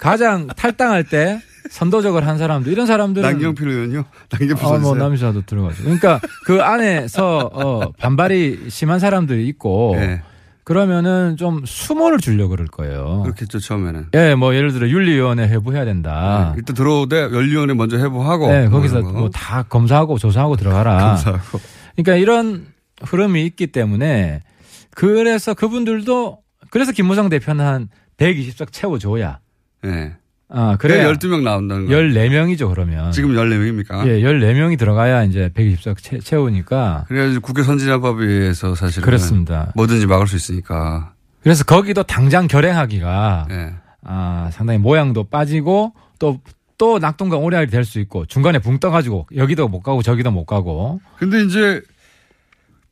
가장 0.00 0.46
탈당할 0.48 1.04
때 1.04 1.40
선도적으로 1.70 2.24
한 2.26 2.38
사람도 2.38 2.70
이런 2.70 2.86
사람들은 2.86 3.28
남경필 3.28 3.68
의원이요. 3.68 4.04
남경필 4.30 4.64
아, 4.64 4.68
선수. 4.68 4.80
뭐 4.86 4.94
남이사도 4.96 5.42
들어가죠. 5.46 5.82
그러니까 5.82 6.20
그 6.44 6.62
안에서 6.62 7.50
어, 7.52 7.90
반발이 7.92 8.66
심한 8.68 8.98
사람들이 8.98 9.46
있고 9.48 9.94
네. 9.96 10.22
그러면은 10.64 11.36
좀 11.36 11.62
수모를 11.64 12.18
주려고 12.18 12.50
그럴 12.50 12.66
거예요. 12.66 13.22
그렇겠죠, 13.22 13.60
처음에는. 13.60 14.06
예, 14.14 14.34
뭐 14.34 14.52
예를 14.54 14.72
들어 14.72 14.88
윤리위원회 14.88 15.46
해부해야 15.46 15.84
된다. 15.84 16.50
네. 16.52 16.58
일단 16.58 16.74
들어오되 16.74 17.16
연리위원회 17.32 17.74
먼저 17.74 17.96
해보하고. 17.98 18.48
네, 18.48 18.68
거기서 18.68 19.00
뭐 19.02 19.28
다 19.30 19.62
검사하고 19.62 20.18
조사하고 20.18 20.56
들어가라. 20.56 20.96
감사하고. 20.96 21.60
그러니까 21.94 22.16
이런 22.16 22.66
흐름이 23.02 23.44
있기 23.46 23.68
때문에 23.68 24.42
그래서 24.90 25.54
그분들도 25.54 26.38
그래서 26.70 26.90
김무성 26.90 27.28
대표는 27.28 27.64
한 27.64 27.88
120석 28.16 28.72
채워줘야. 28.72 29.38
네. 29.82 30.14
아, 30.48 30.76
그래 30.78 30.98
그래야 30.98 31.12
12명 31.12 31.42
나온다는 31.42 31.86
거. 31.86 31.92
14명이죠, 31.92 32.68
그러면. 32.68 33.10
지금 33.12 33.30
14명입니까? 33.34 34.06
예, 34.06 34.20
14명이 34.20 34.78
들어가야 34.78 35.24
이제 35.24 35.50
120석 35.54 35.96
채, 35.98 36.18
채우니까. 36.20 37.04
그래야지 37.08 37.38
국회 37.38 37.62
선진화법에 37.64 38.24
의해서 38.24 38.74
사실은 38.74 39.04
그렇습니다. 39.04 39.72
뭐든지 39.74 40.06
막을 40.06 40.28
수 40.28 40.36
있으니까. 40.36 41.12
그래서 41.42 41.64
거기도 41.64 42.02
당장 42.04 42.46
결행하기가 42.46 43.46
예. 43.50 43.74
아, 44.04 44.48
상당히 44.52 44.78
모양도 44.78 45.24
빠지고 45.24 45.92
또, 46.18 46.40
또 46.78 46.98
낙동강 47.00 47.42
오래알이 47.42 47.68
될 47.70 47.84
수 47.84 47.98
있고 48.00 48.24
중간에 48.26 48.58
붕 48.60 48.78
떠가지고 48.78 49.26
여기도 49.36 49.66
못 49.68 49.80
가고 49.80 50.02
저기도 50.02 50.30
못 50.30 50.44
가고. 50.44 51.00
근데 51.18 51.42
이제 51.42 51.82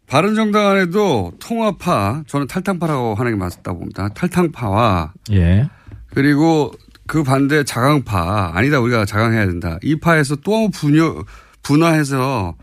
바른정당 0.08 0.66
안에도 0.70 1.32
통합파, 1.40 2.24
저는 2.26 2.46
탈당파라고 2.46 3.14
하는 3.14 3.32
게 3.32 3.36
맞다고 3.38 3.78
봅니다. 3.78 4.08
탈당파와 4.08 5.12
예. 5.32 5.68
그리고 6.12 6.72
그 7.06 7.22
반대 7.22 7.64
자강파, 7.64 8.52
아니다 8.54 8.80
우리가 8.80 9.04
자강해야 9.04 9.46
된다. 9.46 9.78
이 9.82 9.96
파에서 9.96 10.36
또 10.36 10.70
분여, 10.70 11.24
분화해서 11.62 12.56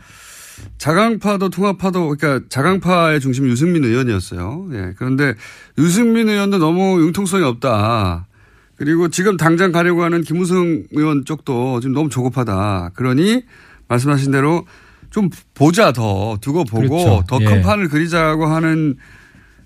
자강파도 0.78 1.50
통합파도 1.50 2.16
그러니까 2.16 2.46
자강파의 2.50 3.20
중심 3.20 3.48
유승민 3.48 3.84
의원이었어요. 3.84 4.70
예. 4.74 4.94
그런데 4.98 5.34
유승민 5.78 6.30
의원도 6.30 6.58
너무 6.60 7.02
융통성이 7.02 7.44
없다. 7.44 8.28
그리고 8.76 9.10
지금 9.10 9.38
당장 9.38 9.72
가려고 9.72 10.04
하는 10.04 10.22
김우성 10.24 10.86
의원 10.92 11.26
쪽도 11.26 11.80
지금 11.82 11.94
너무 11.94 12.10
조급하다. 12.10 12.92
그러니 12.96 13.44
말씀하신 13.88 14.32
대로 14.32 14.66
좀 15.12 15.30
보자 15.54 15.92
더 15.92 16.38
두고 16.42 16.64
보고 16.64 16.88
그렇죠. 16.88 17.24
더큰 17.28 17.58
예. 17.58 17.62
판을 17.62 17.90
그리자고 17.90 18.48
하는 18.48 18.98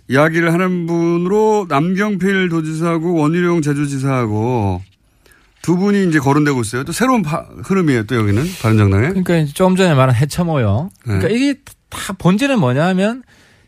이야기를 0.08 0.54
하는 0.54 0.86
분으로 0.86 1.66
남경필 1.70 2.50
도지사하고 2.50 3.16
원희룡 3.16 3.62
제주지사하고 3.62 4.82
두 5.62 5.78
분이 5.78 6.08
이제 6.08 6.20
거론되고 6.20 6.62
있어요. 6.62 6.84
또 6.84 6.92
새로운 6.92 7.24
파- 7.24 7.46
흐름이에요. 7.64 8.04
또 8.06 8.16
여기는 8.16 8.44
바른정당에. 8.62 9.08
그러니까 9.10 9.46
조금 9.54 9.76
전에 9.76 9.96
말한 9.96 10.16
해처모여. 10.16 10.90
그러니까 11.02 11.28
네. 11.28 11.34
이게 11.34 11.60
다 11.90 12.14
본질은 12.14 12.60
뭐냐면 12.60 13.24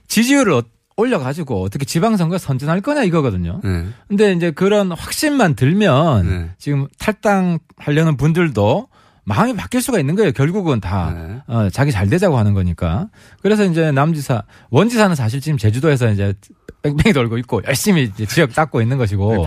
지지율을 0.08 0.54
어- 0.54 0.64
올려가지고 0.96 1.62
어떻게 1.64 1.86
지방선거 1.86 2.38
선전할 2.40 2.82
거냐 2.82 3.04
이거거든요. 3.04 3.62
네. 3.64 3.86
근데 4.08 4.34
이제 4.34 4.52
그런 4.52 4.92
확신만 4.92 5.56
들면 5.56 6.28
네. 6.28 6.50
지금 6.60 6.88
탈당하려는 7.00 8.18
분들도 8.18 8.88
마음이 9.28 9.58
바뀔 9.58 9.82
수가 9.82 10.00
있는 10.00 10.16
거예요. 10.16 10.32
결국은 10.32 10.80
다 10.80 11.14
네. 11.14 11.42
어, 11.48 11.70
자기 11.70 11.92
잘 11.92 12.08
되자고 12.10 12.38
하는 12.38 12.54
거니까. 12.54 13.10
그래서 13.42 13.66
이제 13.66 13.92
남지사 13.92 14.44
원지사는 14.70 15.16
사실 15.18 15.42
지금 15.42 15.58
제주도에서 15.58 16.10
이제 16.12 16.34
뺑뺑이 16.82 17.12
돌고 17.12 17.38
있고 17.40 17.62
열심히 17.68 18.10
지역 18.14 18.54
닦고 18.54 18.82
있는 18.82 18.98
것이고. 18.98 19.46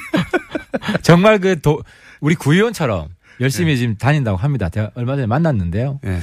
정말 1.02 1.38
그 1.40 1.60
도, 1.60 1.82
우리 2.20 2.34
구의원처럼 2.34 3.08
열심히 3.42 3.76
지금 3.76 3.98
다닌다고 3.98 4.38
합니다. 4.38 4.70
제가 4.70 4.92
얼마 4.94 5.14
전에 5.14 5.26
만났는데요. 5.26 6.00
네. 6.02 6.18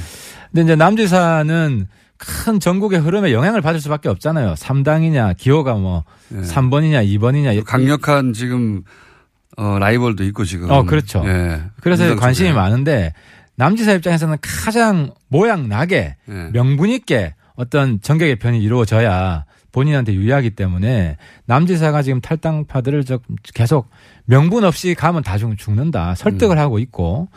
근데 0.50 0.62
이제 0.64 0.74
남지사는 0.74 1.86
큰 2.16 2.58
전국의 2.58 2.98
흐름에 2.98 3.32
영향을 3.32 3.60
받을 3.62 3.80
수밖에 3.80 4.08
없잖아요. 4.08 4.54
3당이냐, 4.54 5.36
기호가 5.36 5.74
뭐 5.74 6.02
네. 6.28 6.40
3번이냐, 6.40 7.06
2번이냐. 7.06 7.64
강력한 7.64 8.32
지금 8.32 8.82
어, 9.58 9.78
라이벌도 9.78 10.22
있고 10.24 10.44
지금. 10.44 10.70
어, 10.70 10.84
그렇죠. 10.84 11.22
예. 11.26 11.60
그래서 11.80 12.14
관심이. 12.16 12.52
많은데 12.52 13.12
남지사 13.56 13.92
입장에서는 13.94 14.36
가장 14.40 15.10
모양 15.28 15.68
나게 15.68 16.16
예. 16.28 16.50
명분 16.52 16.90
있게 16.90 17.34
어떤 17.56 18.00
정계 18.00 18.26
개편이 18.28 18.62
이루어져야 18.62 19.44
본인한테 19.72 20.14
유리하기 20.14 20.50
때문에 20.50 21.16
남지사가 21.46 22.02
지금 22.02 22.20
탈당파들을 22.20 23.04
저- 23.04 23.18
계속 23.52 23.90
명분 24.26 24.64
없이 24.64 24.94
가면 24.94 25.22
다 25.24 25.38
죽- 25.38 25.58
죽는다 25.58 26.14
설득을 26.14 26.56
하고 26.58 26.78
있고 26.78 27.28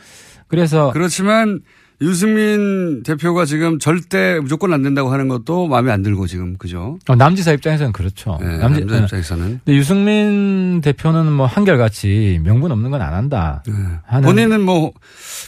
그래서 0.47 0.91
그렇지만 0.93 1.61
유승민 2.01 3.03
대표가 3.03 3.45
지금 3.45 3.77
절대 3.77 4.39
무조건 4.41 4.73
안 4.73 4.81
된다고 4.81 5.11
하는 5.13 5.27
것도 5.27 5.67
마음에 5.67 5.91
안 5.91 6.01
들고 6.01 6.25
지금 6.25 6.57
그죠? 6.57 6.97
어, 7.07 7.15
남지사 7.15 7.51
입장에서는 7.53 7.91
그렇죠. 7.93 8.39
예, 8.41 8.45
남지- 8.45 8.79
남자 8.85 8.95
어, 8.95 8.99
입장에서는. 9.03 9.59
근데 9.63 9.77
유승민 9.77 10.81
대표는 10.81 11.31
뭐 11.31 11.45
한결같이 11.45 12.39
명분 12.43 12.71
없는 12.71 12.89
건 12.89 13.01
안 13.01 13.13
한다. 13.13 13.63
하는 14.05 14.25
본인은 14.27 14.61
뭐 14.61 14.91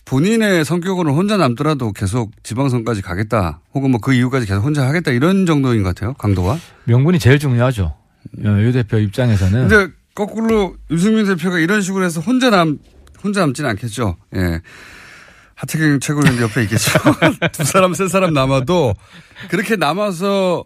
본인의 0.05 0.63
성격으로 0.65 1.13
혼자 1.15 1.38
남더라도 1.38 1.91
계속 1.91 2.31
지방선까지 2.43 3.01
가겠다 3.01 3.62
혹은 3.74 3.91
뭐 3.91 4.00
그 4.00 4.13
이후까지 4.13 4.45
계속 4.45 4.62
혼자 4.63 4.86
하겠다 4.88 5.12
이런 5.12 5.45
정도인 5.45 5.81
것 5.83 5.95
같아요 5.95 6.13
강도가. 6.13 6.57
명분이 6.86 7.17
제일 7.19 7.39
중요하죠. 7.39 7.95
어, 8.45 8.48
유 8.62 8.72
대표 8.72 8.98
입장에서는 9.00 9.67
근데 9.67 9.91
거꾸로 10.15 10.75
유승민 10.91 11.25
대표가 11.25 11.57
이런 11.60 11.81
식으로 11.81 12.05
해서 12.05 12.22
혼자 12.22 12.50
남 12.50 12.77
혼자 13.24 13.39
남지는 13.41 13.69
않겠죠. 13.72 14.17
예. 14.36 14.62
하태경 15.63 16.00
최고위원 16.01 16.41
옆에 16.41 16.63
있겠죠. 16.63 16.91
두 17.53 17.63
사람 17.63 17.93
세 17.93 18.08
사람 18.10 18.34
남아도 18.34 18.93
그렇게 19.50 19.77
남아서 19.77 20.65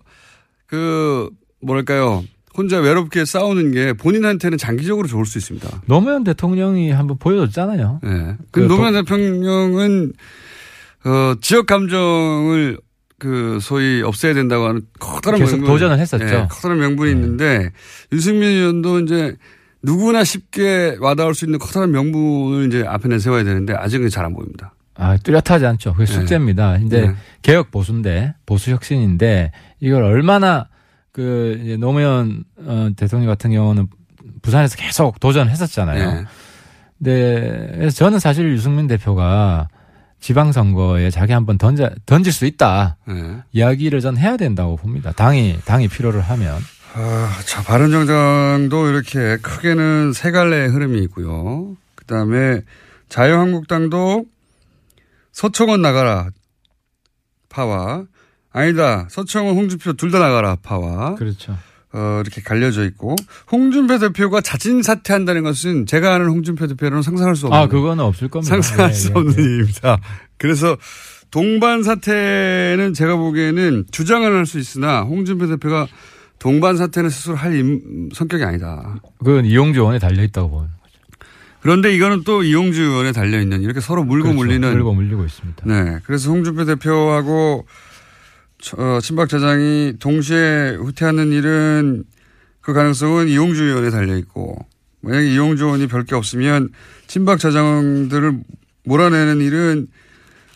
그 0.66 1.30
뭐랄까요 1.62 2.24
혼자 2.56 2.80
외롭게 2.80 3.24
싸우는 3.24 3.72
게 3.72 3.94
본인한테는 3.94 4.58
장기적으로 4.58 5.08
좋을 5.08 5.26
수 5.28 5.38
있습니다. 5.38 5.84
노무현 5.86 6.24
대통령이 6.24 6.90
한번 6.92 7.18
보여줬잖아요. 7.20 8.00
예. 8.06 8.38
그그 8.52 8.68
노무현 8.68 8.94
대통령은 8.94 10.14
어 11.06 11.36
지역 11.42 11.68
감정을 11.68 12.80
그 13.20 13.60
소위 13.62 14.02
없애야 14.02 14.34
된다고 14.34 14.66
하는 14.66 14.82
커다란 15.00 15.40
계속 15.40 15.58
명분- 15.58 15.68
도전을 15.68 16.00
했었죠. 16.00 16.26
네. 16.26 16.34
예, 16.34 16.48
커다란 16.50 16.80
명분이 16.80 17.12
있는데 17.12 17.72
윤승민 18.12 18.50
의원도 18.50 19.00
이제 19.02 19.36
누구나 19.84 20.24
쉽게 20.24 20.98
와닿을 21.00 21.36
수 21.36 21.46
있는 21.46 21.60
커다란 21.60 21.92
명분을 21.92 22.66
이제 22.68 22.84
앞에 22.88 23.08
내세워야 23.10 23.44
되는데 23.44 23.74
아직은 23.76 24.10
잘 24.10 24.26
안 24.26 24.34
보입니다. 24.34 24.74
아, 24.98 25.18
뚜렷하지 25.18 25.66
않죠. 25.66 25.94
그게 25.94 26.06
숙제입니다. 26.06 26.78
이제 26.78 27.02
네. 27.02 27.16
개혁 27.42 27.72
보수인데 27.72 28.34
보수 28.46 28.72
혁신인데 28.72 29.52
이걸 29.80 30.04
얼마나 30.04 30.68
그 31.12 31.60
이제 31.64 31.78
노무현 31.78 32.44
어, 32.60 32.90
대통령 32.96 33.28
같은 33.28 33.52
경우는 33.52 33.88
부산에서 34.42 34.76
계속 34.78 35.20
도전했었잖아요. 35.20 36.00
예. 36.00 36.26
네, 37.00 37.70
그래서 37.74 37.96
저는 37.96 38.20
사실 38.20 38.50
유승민 38.50 38.88
대표가 38.88 39.68
지방선거에 40.20 41.12
자기 41.12 41.34
한번 41.34 41.60
던져 41.60 41.92
던질 42.08 42.34
수 42.34 42.46
있다 42.46 42.98
예. 43.10 43.44
이야기를 43.52 44.02
전 44.02 44.18
해야 44.18 44.36
된다고 44.36 44.76
봅니다. 44.76 45.12
당이 45.12 45.60
당이 45.66 45.90
필요를 45.90 46.22
하면 46.22 46.58
아, 46.96 47.40
자, 47.46 47.62
바른정당도 47.62 48.90
이렇게 48.90 49.38
크게는 49.38 50.14
세 50.14 50.32
갈래의 50.32 50.70
흐름이 50.70 51.00
있고요. 51.04 51.76
그 51.94 52.06
다음에 52.06 52.62
자유한국당도 53.10 54.26
서청원 55.42 55.84
나가라 55.84 56.30
파와 57.50 58.06
아니다 58.52 59.08
서청원 59.12 59.56
홍준표 59.56 59.94
둘 59.94 60.10
다 60.12 60.18
나가라 60.18 60.56
파와 60.64 61.14
그렇죠. 61.14 61.56
어, 61.94 62.22
이렇게 62.24 62.42
갈려져 62.42 62.84
있고 62.86 63.16
홍준표 63.52 64.00
대표가 64.00 64.42
자진 64.42 64.82
사퇴한다는 64.82 65.44
것은 65.44 65.86
제가 65.86 66.16
아는 66.16 66.28
홍준표 66.30 66.66
대표로는 66.66 67.04
상상할 67.04 67.36
수 67.36 67.46
없는 67.46 67.60
아 67.60 67.68
그거는 67.68 68.04
없을 68.04 68.30
겁니다. 68.30 68.56
상상할 68.56 68.90
예, 68.90 68.94
수 68.96 69.10
예, 69.10 69.14
없는 69.14 69.38
예. 69.38 69.42
일입니다. 69.44 69.98
그래서 70.38 70.76
동반 71.30 71.84
사퇴는 71.84 72.94
제가 72.96 73.16
보기에는 73.16 73.86
주장을 73.92 74.28
할 74.36 74.46
수 74.48 74.58
있으나 74.58 75.02
홍준표 75.02 75.46
대표가 75.48 75.88
동반 76.40 76.78
사퇴는 76.78 77.10
스스로 77.12 77.36
할 77.36 77.56
임- 77.56 78.10
성격이 78.12 78.44
아니다. 78.44 78.96
그건 79.20 79.46
이용주 79.46 79.80
의원에 79.82 80.00
달려 80.00 80.24
있다고 80.24 80.50
보는. 80.50 80.70
그런데 81.62 81.94
이거는 81.94 82.24
또 82.24 82.44
이용주 82.44 82.82
의원에 82.82 83.12
달려 83.12 83.42
있는 83.42 83.62
이렇게 83.62 83.80
서로 83.80 84.04
물고 84.04 84.30
그렇죠. 84.30 84.38
물리는 84.38 84.72
물고 84.72 84.94
물리고 84.94 85.26
있습니다. 85.26 85.64
네. 85.66 86.00
그래서 86.06 86.30
홍준표 86.32 86.66
대표하고 86.66 87.66
어, 88.78 89.00
친박 89.02 89.30
자장이 89.30 89.94
동시에 90.00 90.78
후퇴하는 90.80 91.32
일은 91.32 92.04
그 92.62 92.74
가능성은 92.74 93.28
이용주 93.28 93.64
의원에 93.64 93.90
달려 93.90 94.18
있고 94.18 94.58
만약에 95.02 95.34
이용주 95.34 95.66
의원이 95.66 95.88
별게 95.88 96.16
없으면 96.16 96.70
친박 97.08 97.40
자장들을 97.40 98.40
몰아내는 98.84 99.42
일은 99.42 99.88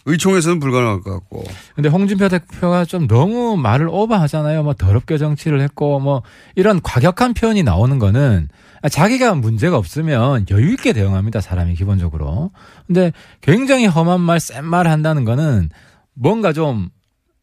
의총에서는 0.06 0.60
불가능할 0.60 1.02
것 1.02 1.12
같고 1.12 1.44
근데 1.76 1.90
홍준표 1.90 2.28
대표가 2.30 2.86
좀 2.86 3.08
너무 3.08 3.56
말을 3.58 3.88
오버하잖아요. 3.90 4.64
뭐 4.64 4.74
더럽게 4.74 5.18
정치를 5.18 5.62
했고 5.62 6.00
뭐 6.00 6.24
이런 6.56 6.82
과격한 6.82 7.34
표현이 7.34 7.64
나오는 7.64 8.00
거는 8.00 8.50
자기가 8.90 9.36
문제가 9.36 9.78
없으면 9.78 10.48
여유 10.50 10.72
있게 10.74 10.92
대응합니다. 10.94 11.40
사람이 11.40 11.76
기본적으로. 11.76 12.52
근데 12.88 13.14
굉장히 13.42 13.86
험한 13.86 14.22
말, 14.22 14.40
센 14.40 14.66
말 14.66 14.88
한다는 14.88 15.24
거는 15.24 15.70
뭔가 16.16 16.52
좀 16.52 16.90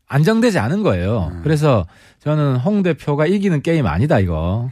안정되지 0.09 0.59
않은 0.59 0.83
거예요. 0.83 1.31
음. 1.33 1.41
그래서 1.45 1.87
저는 2.25 2.57
홍 2.57 2.83
대표가 2.83 3.27
이기는 3.27 3.63
게임 3.63 3.87
아니다 3.87 4.19
이거. 4.19 4.71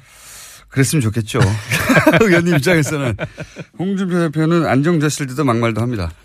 그랬으면 0.69 1.01
좋겠죠. 1.03 1.39
의원님 2.21 2.57
입장에서는 2.57 3.17
홍준표 3.79 4.19
대표는 4.19 4.67
안정됐을 4.67 5.29
때도 5.29 5.45
막말도 5.45 5.81
합니다. 5.81 6.11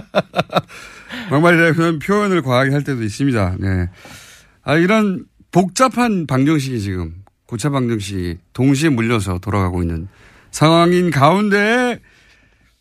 막말이라면 1.30 1.98
표현을 2.00 2.42
과하게 2.42 2.72
할 2.72 2.84
때도 2.84 3.02
있습니다. 3.02 3.56
네. 3.58 3.88
아, 4.62 4.76
이런 4.76 5.24
복잡한 5.52 6.26
방정식이 6.26 6.80
지금 6.80 7.14
고차 7.46 7.70
방정식이 7.70 8.38
동시에 8.52 8.88
물려서 8.90 9.38
돌아가고 9.38 9.82
있는 9.82 10.08
상황인 10.50 11.10
가운데 11.10 12.00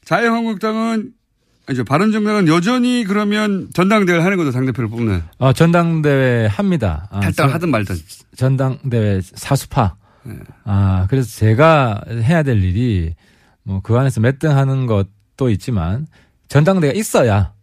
자유한국당은 0.04 1.12
이제 1.72 1.84
바른정당은 1.84 2.48
여전히 2.48 3.04
그러면 3.06 3.70
전당대회를 3.74 4.24
하는 4.24 4.38
거죠 4.38 4.52
당대표를 4.52 4.88
뽑는 4.90 5.24
어, 5.40 5.52
전당대회 5.54 6.46
합니다. 6.48 7.08
아, 7.12 7.22
탈당을 7.22 7.34
전- 7.50 7.54
하든 7.56 7.72
말든 7.72 7.96
전당대회 8.36 9.22
사수파. 9.24 9.96
네. 10.24 10.36
아, 10.64 11.08
그래서 11.10 11.30
제가 11.40 12.02
해야 12.10 12.44
될 12.44 12.64
일이 12.64 13.16
뭐 13.64 13.82
그 13.82 13.98
안에서 13.98 14.22
몇 14.22 14.38
등 14.38 14.56
하는 14.56 14.86
것도 14.86 15.50
있지만 15.50 16.06
전당대회가 16.48 16.98
있어야 16.98 17.54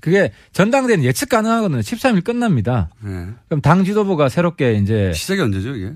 그게 0.00 0.32
전당대회는 0.52 1.04
예측 1.04 1.28
가능하거든요. 1.30 1.80
13일 1.80 2.22
끝납니다. 2.24 2.90
네. 3.00 3.28
그럼 3.48 3.60
당 3.60 3.84
지도부가 3.84 4.28
새롭게 4.28 4.74
이제 4.74 5.12
시작이 5.14 5.40
언제죠 5.40 5.74
이게 5.74 5.92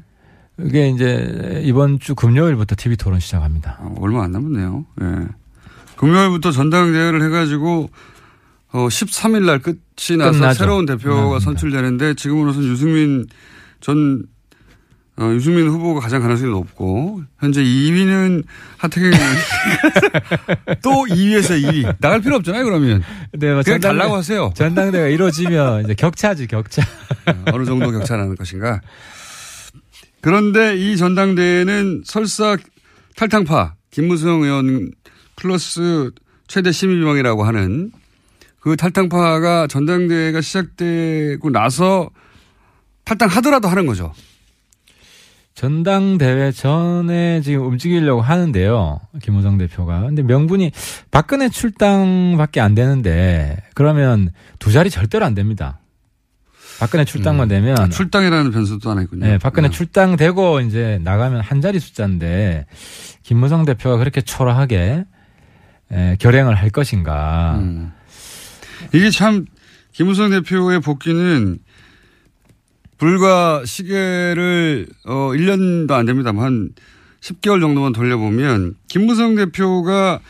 이게 0.59 0.89
이제 0.89 1.63
이번 1.65 1.99
주 1.99 2.15
금요일부터 2.15 2.75
TV 2.77 2.97
토론 2.97 3.21
시작합니다. 3.21 3.79
아, 3.81 3.95
얼마 3.99 4.25
안 4.25 4.33
남았네요. 4.33 4.87
예. 5.03 5.07
금요일부터 5.97 6.51
전당대회를 6.51 7.23
해가지고 7.25 7.91
어, 8.73 8.87
13일 8.89 9.45
날 9.45 9.59
끝이 9.59 10.17
나서 10.19 10.33
끝나죠. 10.33 10.59
새로운 10.59 10.87
대표가 10.87 11.39
네, 11.39 11.45
선출되는데 11.45 12.15
지금으로선 12.15 12.65
유승민 12.65 13.27
전 13.81 14.25
어, 15.21 15.33
유승민 15.35 15.69
후보가 15.69 16.01
가장 16.01 16.23
가능성이 16.23 16.51
높고 16.51 17.23
현재 17.39 17.63
2위는 17.63 18.43
하태경 18.79 19.11
또 20.83 20.91
2위에서 21.05 21.63
2위 21.63 21.97
나갈 22.01 22.21
필요 22.23 22.37
없잖아요 22.37 22.65
그러면 22.65 23.03
근데 23.31 23.53
뭐 23.53 23.63
그냥 23.63 23.79
전당대- 23.81 23.83
달라고 23.83 24.17
하세요 24.17 24.53
전당대회가 24.57 25.09
이루어지면 25.09 25.85
이제 25.85 25.95
격차지 25.95 26.47
격차. 26.47 26.83
어느 27.53 27.65
정도 27.67 27.91
격차 27.91 28.17
나는 28.17 28.35
것인가 28.35 28.81
그런데 30.23 30.77
이 30.77 30.97
전당대회는 30.97 32.03
설사 32.07 32.57
탈당파 33.17 33.75
김무성 33.91 34.43
의원 34.43 34.91
플러스 35.37 36.11
최대 36.47 36.73
심의비망이라고 36.73 37.45
하는 37.45 37.93
그 38.61 38.77
탈당파가 38.77 39.67
전당대회가 39.67 40.41
시작되고 40.41 41.51
나서 41.51 42.11
탈당하더라도 43.05 43.69
하는 43.69 43.87
거죠. 43.87 44.13
전당대회 45.61 46.53
전에 46.53 47.43
지금 47.43 47.67
움직이려고 47.67 48.23
하는데요. 48.23 48.99
김호정 49.21 49.59
대표가. 49.59 50.01
근데 50.01 50.23
명분이 50.23 50.73
박근혜 51.11 51.51
출당밖에 51.51 52.63
안 52.63 52.75
되는데 52.75 53.59
그러면 53.75 54.31
두 54.59 54.73
자리 54.73 54.89
절대로 54.89 55.27
안 55.27 55.35
됩니다. 55.35 55.79
박근혜 56.79 57.05
출당만 57.05 57.49
되면 57.49 57.79
아, 57.79 57.89
출당이라는 57.91 58.53
변수도 58.53 58.89
하나 58.89 59.03
있군요. 59.03 59.27
네, 59.27 59.37
박근혜 59.37 59.69
네. 59.69 59.77
출당되고 59.77 60.61
이제 60.61 60.99
나가면 61.03 61.43
한 61.43 61.61
자리 61.61 61.79
숫자인데 61.79 62.65
김무성 63.23 63.67
대표가 63.67 63.99
그렇게 63.99 64.23
초라하게 64.23 65.05
에, 65.93 66.17
결행을 66.19 66.55
할 66.55 66.71
것인가. 66.71 67.59
음. 67.59 67.93
이게 68.95 69.11
참 69.11 69.45
김우성 69.93 70.31
대표의 70.31 70.81
복귀는 70.81 71.59
불과 73.01 73.63
시계를 73.65 74.87
어 75.07 75.31
1년도 75.33 75.91
안 75.93 76.05
됩니다만 76.05 76.45
한 76.45 76.69
10개월 77.23 77.61
정도만 77.61 77.93
돌려보면 77.95 78.75
김무성 78.89 79.35
대표가 79.37 80.21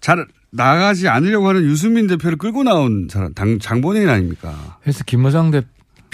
잘 0.00 0.26
나가지 0.50 1.06
않으려고 1.06 1.48
하는 1.48 1.64
유승민 1.64 2.06
대표를 2.06 2.38
끌고 2.38 2.62
나온 2.64 3.08
사람, 3.10 3.34
당, 3.34 3.58
장본인 3.58 4.08
아닙니까? 4.08 4.78
그래서 4.80 5.04
김무성 5.04 5.50
대 5.50 5.62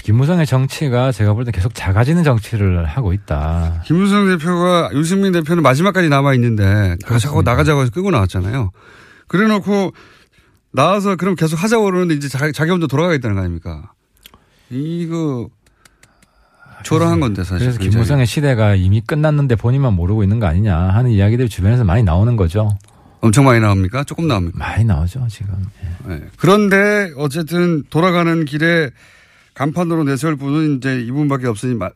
김무성의 0.02 0.46
정치가 0.46 1.12
제가 1.12 1.32
볼 1.32 1.44
때 1.44 1.52
계속 1.52 1.72
작아지는 1.74 2.24
정치를 2.24 2.84
하고 2.86 3.12
있다. 3.12 3.82
김무성 3.86 4.26
대표가 4.26 4.90
유승민 4.94 5.30
대표는 5.32 5.62
마지막까지 5.62 6.08
남아 6.08 6.34
있는데 6.34 6.96
자꾸 7.20 7.42
나가자고 7.42 7.82
해서 7.82 7.92
끌고 7.92 8.10
나왔잖아요. 8.10 8.72
그래 9.28 9.46
놓고 9.46 9.92
나와서 10.72 11.14
그럼 11.14 11.36
계속 11.36 11.62
하자고 11.62 11.84
그러는데 11.84 12.14
이제 12.14 12.26
자기, 12.28 12.52
자기 12.52 12.72
혼자 12.72 12.88
돌아가겠다는 12.88 13.36
거 13.36 13.42
아닙니까? 13.42 13.92
이거 14.70 15.48
초라한 16.84 17.20
건데 17.20 17.42
사실. 17.42 17.58
그래서 17.66 17.78
굉장히. 17.78 17.90
김무성의 17.90 18.26
시대가 18.26 18.74
이미 18.74 19.00
끝났는데 19.00 19.56
본인만 19.56 19.94
모르고 19.94 20.22
있는 20.22 20.38
거 20.40 20.46
아니냐 20.46 20.76
하는 20.76 21.10
이야기들이 21.10 21.48
주변에서 21.48 21.84
많이 21.84 22.02
나오는 22.02 22.36
거죠. 22.36 22.76
엄청 23.20 23.44
많이 23.46 23.58
나옵니까? 23.60 24.04
조금 24.04 24.28
나옵니까? 24.28 24.58
많이 24.58 24.84
나오죠 24.84 25.26
지금. 25.30 25.54
예. 25.82 26.14
네. 26.14 26.20
그런데 26.36 27.10
어쨌든 27.16 27.82
돌아가는 27.90 28.44
길에 28.44 28.90
간판으로 29.54 30.04
내세울 30.04 30.36
분은 30.36 30.76
이제 30.76 31.00
이분밖에 31.00 31.46
없으니 31.46 31.74
마- 31.74 31.90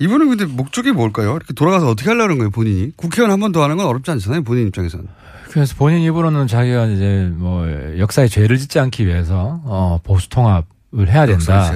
이분은 0.00 0.28
근데 0.30 0.44
목적이 0.46 0.92
뭘까요? 0.92 1.36
이렇게 1.36 1.52
돌아가서 1.52 1.88
어떻게 1.88 2.08
하려는 2.10 2.36
거예요, 2.38 2.50
본인이? 2.50 2.90
국회의원 2.96 3.30
한 3.30 3.40
번 3.40 3.52
더 3.52 3.62
하는 3.62 3.76
건 3.76 3.86
어렵지 3.86 4.10
않잖아요, 4.10 4.42
본인 4.42 4.66
입장에서는. 4.68 5.06
그래서 5.50 5.74
본인 5.76 6.00
입으로는 6.02 6.46
자기가 6.48 6.86
이제 6.86 7.30
뭐 7.36 7.64
역사에 7.98 8.26
죄를 8.26 8.58
짓지 8.58 8.80
않기 8.80 9.06
위해서 9.06 9.60
어 9.64 10.00
보수 10.02 10.28
통합을 10.28 10.64
해야 11.06 11.26
된다. 11.26 11.70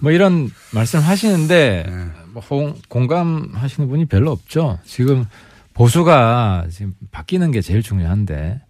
뭐 0.00 0.10
이런 0.12 0.50
말씀을 0.72 1.04
하시는데 1.06 1.84
네. 1.86 2.06
뭐 2.32 2.42
공- 2.42 2.74
공감하시는 2.88 3.88
분이 3.88 4.06
별로 4.06 4.30
없죠. 4.32 4.78
지금 4.84 5.26
보수가 5.74 6.66
지금 6.70 6.94
바뀌는 7.10 7.50
게 7.52 7.60
제일 7.60 7.82
중요한데 7.82 8.60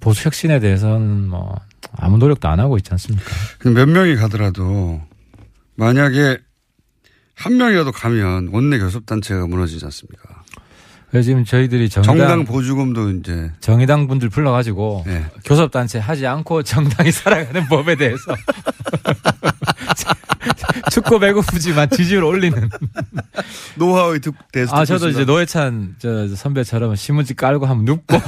보수 0.00 0.26
혁신에 0.26 0.60
대해서는 0.60 1.28
뭐 1.28 1.58
아무 1.92 2.18
노력도 2.18 2.46
안 2.48 2.60
하고 2.60 2.76
있지 2.76 2.90
않습니까? 2.92 3.24
몇 3.64 3.86
명이 3.88 4.16
가더라도 4.16 5.00
만약에 5.76 6.38
한 7.34 7.56
명이라도 7.56 7.92
가면 7.92 8.48
원내 8.52 8.78
교섭단체가 8.78 9.46
무너지지 9.46 9.84
않습니까? 9.84 10.42
그래서 11.10 11.26
지금 11.26 11.44
저희들이 11.44 11.88
정의당, 11.88 12.16
정당 12.16 12.44
보조금도 12.44 13.10
이제 13.12 13.50
정의당 13.60 14.06
분들 14.08 14.28
불러가지고 14.28 15.04
네. 15.06 15.24
교섭단체 15.44 15.98
하지 15.98 16.26
않고 16.26 16.62
정당이 16.62 17.10
살아가는 17.12 17.66
법에 17.66 17.94
대해서 17.96 18.22
축구 20.92 21.18
배고프지만 21.18 21.88
지지율 21.90 22.24
올리는 22.24 22.68
노하우의 23.76 24.20
특 24.20 24.34
대해서 24.52 24.76
아 24.76 24.84
저도 24.84 25.08
이제 25.08 25.22
있습니다. 25.22 25.32
노회찬 25.32 25.94
저 25.98 26.28
선배처럼 26.28 26.94
신문지 26.96 27.34
깔고 27.34 27.64
한번 27.66 27.84
눕고 27.86 28.16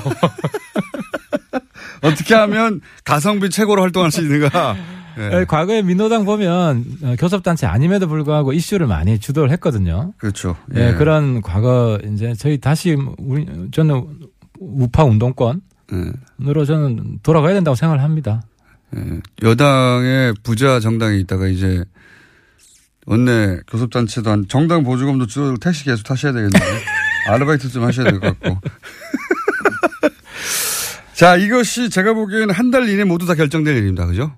어떻게 2.03 2.35
하면 2.35 2.81
가성비 3.05 3.51
최고로 3.51 3.83
활동할 3.83 4.11
수 4.11 4.23
있는가? 4.23 4.75
예. 5.21 5.45
과거에 5.45 5.83
민노당 5.83 6.25
보면 6.25 6.85
어, 7.03 7.15
교섭단체 7.19 7.67
아님에도 7.67 8.09
불구하고 8.09 8.53
이슈를 8.53 8.87
많이 8.87 9.19
주도를 9.19 9.51
했거든요. 9.53 10.13
그렇죠. 10.17 10.57
예, 10.75 10.95
그런 10.95 11.43
과거 11.43 11.99
이제 12.13 12.33
저희 12.39 12.59
다시 12.59 12.97
우리 13.19 13.47
저는 13.73 14.07
우파 14.59 15.05
운동권으로 15.05 15.61
예. 15.93 16.65
저는 16.65 17.19
돌아가야 17.23 17.55
된다고 17.55 17.75
생각을 17.75 18.03
합니다. 18.03 18.43
예. 18.97 19.21
여당의 19.43 20.35
부자 20.43 20.81
정당이 20.81 21.21
있다가 21.21 21.47
이제 21.49 21.85
원내 23.07 23.61
교섭단체도 23.69 24.31
한 24.31 24.45
정당 24.49 24.85
보조금도 24.85 25.27
줄어 25.27 25.55
택시 25.61 25.85
계속 25.85 26.05
타셔야 26.05 26.33
되겠는데 26.33 26.59
아르바이트 27.29 27.69
좀 27.69 27.85
하셔야 27.85 28.11
될 28.11 28.21
것 28.21 28.39
같고. 28.41 28.59
자, 31.15 31.37
이것이 31.37 31.91
제가 31.91 32.15
보기에는 32.15 32.51
한 32.55 32.71
달 32.71 32.89
이내 32.89 33.05
모두 33.05 33.27
다 33.27 33.35
결정될 33.35 33.77
일입니다. 33.77 34.07
그죠? 34.07 34.33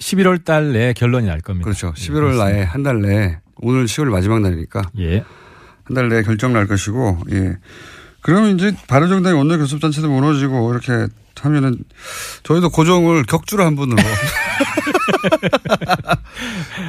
11월 0.00 0.44
달 0.44 0.72
내에 0.72 0.92
결론이 0.92 1.26
날 1.26 1.40
겁니다. 1.40 1.64
그렇죠. 1.64 1.92
예, 1.96 2.00
11월 2.00 2.36
나에 2.38 2.62
한 2.62 2.82
달 2.82 3.00
내에 3.00 3.38
오늘 3.56 3.84
10월 3.86 4.10
마지막 4.10 4.40
날이니까 4.40 4.82
예. 4.98 5.24
한 5.84 5.94
달 5.94 6.08
내에 6.08 6.22
결정 6.22 6.52
날 6.52 6.66
것이고, 6.66 7.18
예. 7.32 7.56
그러면 8.22 8.56
이제 8.56 8.74
바른정당의 8.88 9.36
원내 9.38 9.56
교섭단체도 9.58 10.10
무너지고 10.10 10.70
이렇게 10.72 11.06
하면은 11.40 11.76
저희도 12.42 12.70
고정을 12.70 13.24
격주로 13.24 13.64
한 13.64 13.76
분으로 13.76 13.96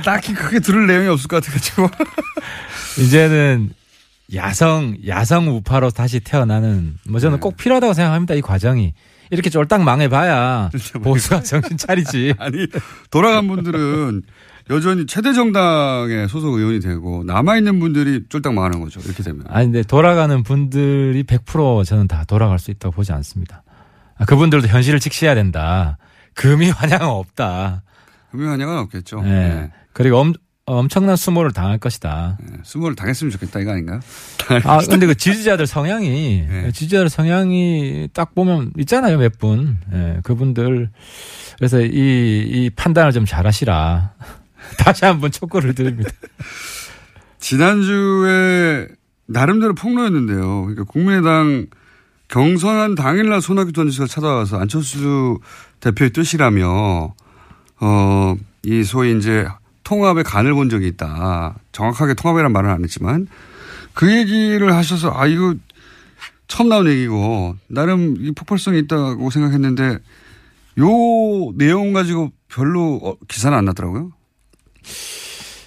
딱히 0.06 0.34
크게 0.34 0.60
들을 0.60 0.88
내용이 0.88 1.08
없을 1.08 1.28
것 1.28 1.44
같아가지고. 1.44 1.90
이제는 3.00 3.72
야성 4.34 4.98
야성 5.08 5.50
우파로 5.56 5.92
다시 5.92 6.20
태어나는 6.20 6.98
뭐 7.08 7.20
저는 7.20 7.38
네. 7.38 7.40
꼭 7.40 7.58
필요하다고 7.58 7.94
생각합니다. 7.94 8.34
이 8.36 8.42
과정이 8.42 8.94
이렇게 9.32 9.50
쫄딱 9.50 9.82
망해봐야 9.84 10.70
보수가 11.04 11.42
정신 11.44 11.78
차리지. 11.78 12.36
아니, 12.40 12.68
돌아간 13.10 13.48
분들은 13.48 14.22
여전히 14.70 15.06
최대 15.08 15.34
정당의 15.34 16.30
소속 16.30 16.54
의원이 16.54 16.80
되고 16.80 17.24
남아 17.24 17.58
있는 17.58 17.80
분들이 17.80 18.24
쫄딱 18.30 18.54
망하는 18.54 18.80
거죠. 18.80 19.00
이렇게 19.04 19.24
되면. 19.24 19.44
아니 19.50 19.66
근데 19.66 19.82
돌아가는 19.84 20.44
분들이 20.44 21.24
100% 21.24 21.84
저는 21.86 22.08
다 22.08 22.24
돌아갈 22.26 22.60
수 22.60 22.70
있다고 22.72 22.94
보지 22.94 23.12
않습니다. 23.12 23.64
아, 24.18 24.26
그분들도 24.26 24.68
현실을 24.68 25.00
직시해야 25.00 25.34
된다. 25.34 25.98
금이 26.36 26.70
환영은 26.70 27.08
없다. 27.08 27.82
금융한약은 28.32 28.78
없겠죠. 28.78 29.22
예. 29.26 29.30
네. 29.30 29.72
그리고 29.94 30.18
엄, 30.18 30.34
엄청난 30.66 31.16
수모를 31.16 31.52
당할 31.52 31.78
것이다. 31.80 32.38
네. 32.40 32.58
수모를 32.64 32.96
당했으면 32.96 33.32
좋겠다 33.32 33.60
이거 33.60 33.72
아닌가요? 33.72 34.00
아, 34.64 34.80
근데 34.88 35.06
그 35.08 35.16
지지자들 35.16 35.66
성향이, 35.68 36.46
네. 36.48 36.72
지지자들 36.72 37.10
성향이 37.10 38.10
딱 38.14 38.36
보면 38.36 38.74
있잖아요, 38.80 39.18
몇 39.18 39.38
분. 39.40 39.78
예, 39.94 40.20
그분들. 40.24 40.90
그래서 41.58 41.82
이, 41.82 41.90
이 41.90 42.70
판단을 42.76 43.12
좀 43.12 43.26
잘 43.26 43.48
하시라. 43.48 44.14
다시 44.78 45.06
한번 45.06 45.32
촉구를 45.32 45.74
드립니다. 45.76 46.10
지난주에 47.40 48.88
나름대로 49.26 49.74
폭로였는데요. 49.74 50.62
그러니까 50.64 50.84
국민의당 50.86 51.68
경선한 52.28 52.96
당일날 52.96 53.42
손학규 53.42 53.74
전 53.74 53.90
지사가 53.90 54.08
찾아와서 54.08 54.58
안철수 54.58 55.40
대표의 55.80 56.12
뜻이라며 56.12 57.14
어, 57.82 58.36
이 58.64 58.84
소위 58.84 59.18
이제 59.18 59.48
통합의 59.92 60.24
간을 60.24 60.54
본 60.54 60.70
적이 60.70 60.88
있다. 60.88 61.56
정확하게 61.74 62.14
통합이란 62.14 62.54
말은 62.54 62.70
안 62.70 62.82
했지만 62.82 63.28
그 63.94 64.10
얘기를 64.16 64.74
하셔서 64.74 65.12
아, 65.14 65.28
이거 65.28 65.54
처음 66.48 66.70
나온 66.70 66.88
얘기고 66.88 67.58
나름 67.68 68.16
이 68.18 68.32
폭발성이 68.32 68.80
있다고 68.80 69.30
생각했는데 69.30 69.98
요 70.80 70.88
내용 71.58 71.92
가지고 71.92 72.32
별로 72.48 73.02
어, 73.04 73.16
기사는 73.28 73.58
안 73.58 73.66
났더라고요. 73.66 74.12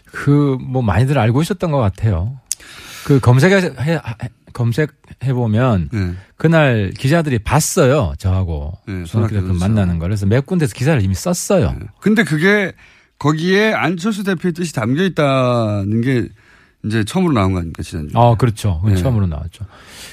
그, 0.07 0.57
뭐, 0.61 0.81
많이들 0.81 1.19
알고 1.19 1.43
있었던 1.43 1.71
것 1.73 1.79
같아요. 1.79 2.39
그 3.05 3.19
검색해, 3.21 3.57
해- 3.81 4.01
검색해 4.55 5.33
보면 5.35 5.89
네. 5.93 6.15
그날 6.37 6.93
기자들이 6.97 7.41
봤어요. 7.41 8.15
저하고. 8.19 8.73
네, 8.87 9.05
손학규 9.07 9.35
대표 9.35 9.53
만나는 9.55 9.99
걸. 9.99 10.09
그래서 10.09 10.25
몇 10.27 10.47
군데서 10.47 10.73
기사를 10.75 11.03
이미 11.03 11.15
썼어요. 11.15 11.75
근데 12.01 12.23
그게 12.25 12.73
거기에 13.19 13.73
안철수 13.73 14.25
대표의 14.25 14.53
뜻이 14.53 14.75
담겨 14.75 15.03
있다는 15.05 16.01
게 16.01 16.29
이제 16.85 17.05
처음으로 17.05 17.33
나온 17.33 17.53
거 17.53 17.59
아닙니까, 17.59 17.83
지난주. 17.83 18.17
어, 18.19 18.37
그렇죠. 18.37 18.83
네. 18.87 18.95
처음으로 18.97 19.27
나왔죠. 19.27 19.65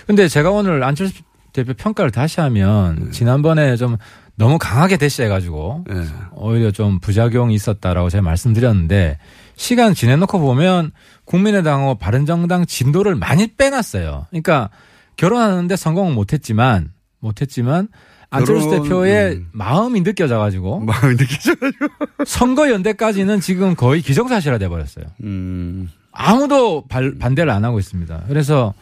근데 0.07 0.27
제가 0.27 0.51
오늘 0.51 0.83
안철수 0.83 1.21
대표 1.53 1.73
평가를 1.73 2.11
다시 2.11 2.39
하면 2.39 3.05
네. 3.05 3.11
지난번에 3.11 3.75
좀 3.75 3.97
너무 4.35 4.57
강하게 4.57 4.97
대시해가지고 4.97 5.85
예. 5.91 6.05
오히려 6.33 6.71
좀 6.71 6.99
부작용이 6.99 7.53
있었다라고 7.53 8.09
제가 8.09 8.21
말씀드렸는데 8.21 9.17
시간 9.55 9.93
지내놓고 9.93 10.39
보면 10.39 10.91
국민의당하고 11.25 11.95
바른정당 11.95 12.65
진도를 12.65 13.15
많이 13.15 13.47
빼놨어요. 13.55 14.27
그러니까 14.29 14.69
결혼하는데 15.17 15.75
성공은 15.75 16.15
못했지만 16.15 16.91
못했지만 17.19 17.89
안철수 18.31 18.69
결혼, 18.69 18.83
대표의 18.83 19.31
음. 19.35 19.47
마음이 19.51 20.01
느껴져가지고 20.01 20.79
마음이 20.79 21.15
느껴져가지고. 21.17 21.87
선거 22.25 22.69
연대까지는 22.71 23.41
지금 23.41 23.75
거의 23.75 24.01
기정사실화 24.01 24.57
돼버렸어요. 24.57 25.05
음. 25.23 25.89
아무도 26.13 26.85
발- 26.87 27.15
반대를 27.19 27.51
안 27.51 27.63
하고 27.65 27.77
있습니다. 27.79 28.23
그래서 28.27 28.73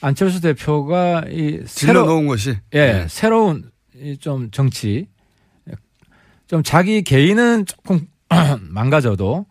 안철수 0.00 0.40
대표가 0.40 1.24
이 1.30 1.60
새로 1.66 2.04
놓은 2.06 2.26
것이. 2.26 2.56
예 2.74 2.78
네. 2.92 3.06
새로운 3.08 3.70
이좀 4.00 4.50
정치 4.50 5.06
좀 6.48 6.62
자기 6.62 7.02
개인은 7.02 7.66
조금 7.66 8.06
망가져도 8.70 9.46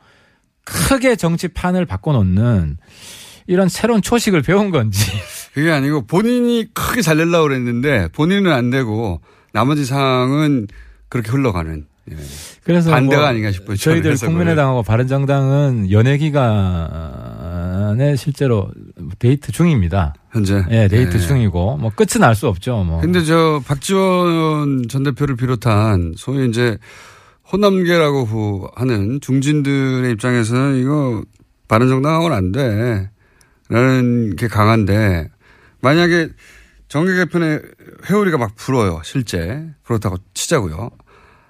크게 0.65 1.15
정치판을 1.15 1.85
바꿔놓는 1.85 2.77
이런 3.47 3.69
새로운 3.69 4.01
초식을 4.01 4.41
배운 4.41 4.71
건지 4.71 5.09
그게 5.53 5.71
아니고 5.71 6.05
본인이 6.05 6.65
크게 6.73 7.01
잘 7.01 7.17
내려고 7.17 7.43
그랬는데 7.47 8.09
본인은 8.09 8.51
안 8.51 8.69
되고 8.69 9.21
나머지 9.53 9.85
상황은 9.85 10.67
그렇게 11.09 11.31
흘러가는. 11.31 11.85
예. 12.11 12.15
그래서 12.63 12.89
반대가 12.91 13.21
뭐 13.23 13.29
아닌가 13.29 13.51
싶어요. 13.51 13.75
저희들. 13.75 14.15
국민의당하고 14.15 14.83
바른정당은 14.83 15.91
연애 15.91 16.17
기간에 17.07 18.15
실제로 18.15 18.69
데이트 19.19 19.51
중입니다. 19.51 20.13
현재. 20.31 20.63
예, 20.69 20.87
데이트 20.87 21.15
예. 21.17 21.19
중이고 21.19 21.77
뭐 21.77 21.91
끝은 21.93 22.23
알 22.23 22.35
수 22.35 22.47
없죠. 22.47 22.83
뭐. 22.83 23.01
근데 23.01 23.23
저 23.23 23.61
박지원 23.65 24.87
전 24.89 25.03
대표를 25.03 25.35
비롯한 25.35 26.13
소위 26.17 26.47
이제 26.47 26.77
호남계라고 27.51 28.23
후- 28.25 28.69
하는 28.75 29.19
중진들의 29.21 30.11
입장에서는 30.11 30.77
이거 30.81 31.23
바른정당하고는 31.67 32.35
안 32.37 32.51
돼. 32.51 33.09
라는 33.69 34.35
게 34.37 34.47
강한데 34.47 35.29
만약에 35.81 36.29
정계 36.87 37.15
개편의 37.15 37.61
회오리가 38.09 38.37
막 38.37 38.55
불어요. 38.55 39.01
실제. 39.03 39.67
그렇다고 39.83 40.17
치자고요. 40.33 40.89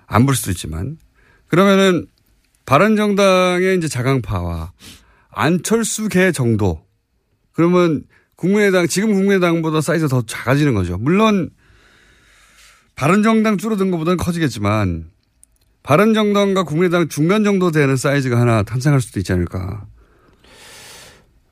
안 0.07 0.25
불 0.25 0.35
수도 0.35 0.51
있지만. 0.51 0.97
그러면은 1.47 2.07
바른정당의 2.65 3.77
이제 3.77 3.87
자강파와 3.87 4.73
안철수계 5.29 6.31
정도. 6.31 6.85
그러면 7.53 8.03
국민의당, 8.35 8.87
지금 8.87 9.13
국민의당보다 9.13 9.81
사이즈가 9.81 10.09
더 10.09 10.21
작아지는 10.25 10.73
거죠. 10.73 10.97
물론 10.97 11.49
바른정당 12.95 13.57
줄어든 13.57 13.91
것보다는 13.91 14.17
커지겠지만 14.17 15.09
바른정당과 15.83 16.63
국민의당 16.63 17.07
중간 17.07 17.43
정도 17.43 17.71
되는 17.71 17.95
사이즈가 17.95 18.39
하나 18.39 18.63
탄생할 18.63 18.99
수도 19.01 19.19
있지 19.19 19.31
않을까. 19.33 19.85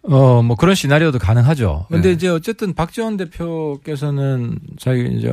어, 0.07 0.41
뭐 0.41 0.55
그런 0.55 0.75
시나리오도 0.75 1.19
가능하죠. 1.19 1.87
근데 1.89 2.09
네. 2.09 2.13
이제 2.13 2.27
어쨌든 2.27 2.73
박지원 2.73 3.17
대표께서는 3.17 4.59
자기 4.77 5.07
이제 5.17 5.31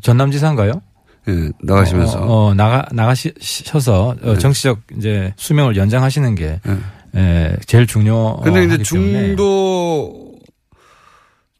전남지사인가요? 0.00 0.80
예, 1.28 1.50
나가시면서. 1.62 2.20
어, 2.20 2.48
어, 2.48 2.54
나가 2.54 2.86
나가셔서 2.92 4.08
어, 4.08 4.16
네. 4.34 4.38
정치적 4.38 4.80
이제 4.96 5.32
수명을 5.36 5.76
연장하시는 5.76 6.34
게 6.34 6.60
예. 6.66 6.78
예, 7.14 7.56
제일 7.66 7.86
중요. 7.86 8.38
근데 8.40 8.64
이제 8.64 8.78
중도 8.78 10.32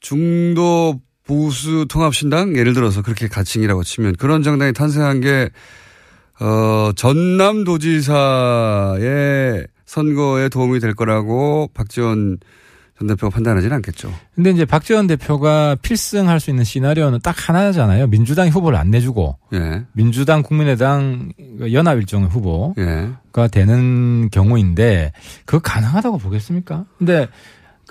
중도 0.00 1.00
보수 1.26 1.86
통합신당 1.88 2.56
예를 2.56 2.74
들어서 2.74 3.02
그렇게 3.02 3.28
가칭이라고 3.28 3.84
치면 3.84 4.16
그런 4.16 4.42
정당이 4.42 4.72
탄생한 4.72 5.20
게 5.20 5.50
어, 6.40 6.90
전남도지사의 6.96 8.08
선거에 9.92 10.48
도움이 10.48 10.80
될 10.80 10.94
거라고 10.94 11.68
박지원 11.74 12.38
전 12.98 13.08
대표가 13.08 13.28
판단하지는 13.28 13.76
않겠죠. 13.76 14.10
근데 14.34 14.50
이제 14.50 14.64
박지원 14.64 15.06
대표가 15.06 15.76
필승할 15.82 16.40
수 16.40 16.48
있는 16.48 16.64
시나리오는 16.64 17.18
딱 17.22 17.48
하나잖아요. 17.48 18.06
민주당이 18.06 18.48
후보를 18.48 18.78
안 18.78 18.90
내주고 18.90 19.36
예, 19.52 19.84
민주당 19.92 20.42
국민의당 20.42 21.32
연합 21.72 21.98
일종의 21.98 22.28
후보. 22.28 22.74
예. 22.78 23.10
가 23.32 23.48
되는 23.48 24.30
경우인데 24.30 25.12
그거 25.44 25.58
가능하다고 25.58 26.18
보겠습니까? 26.18 26.86
근데 26.98 27.28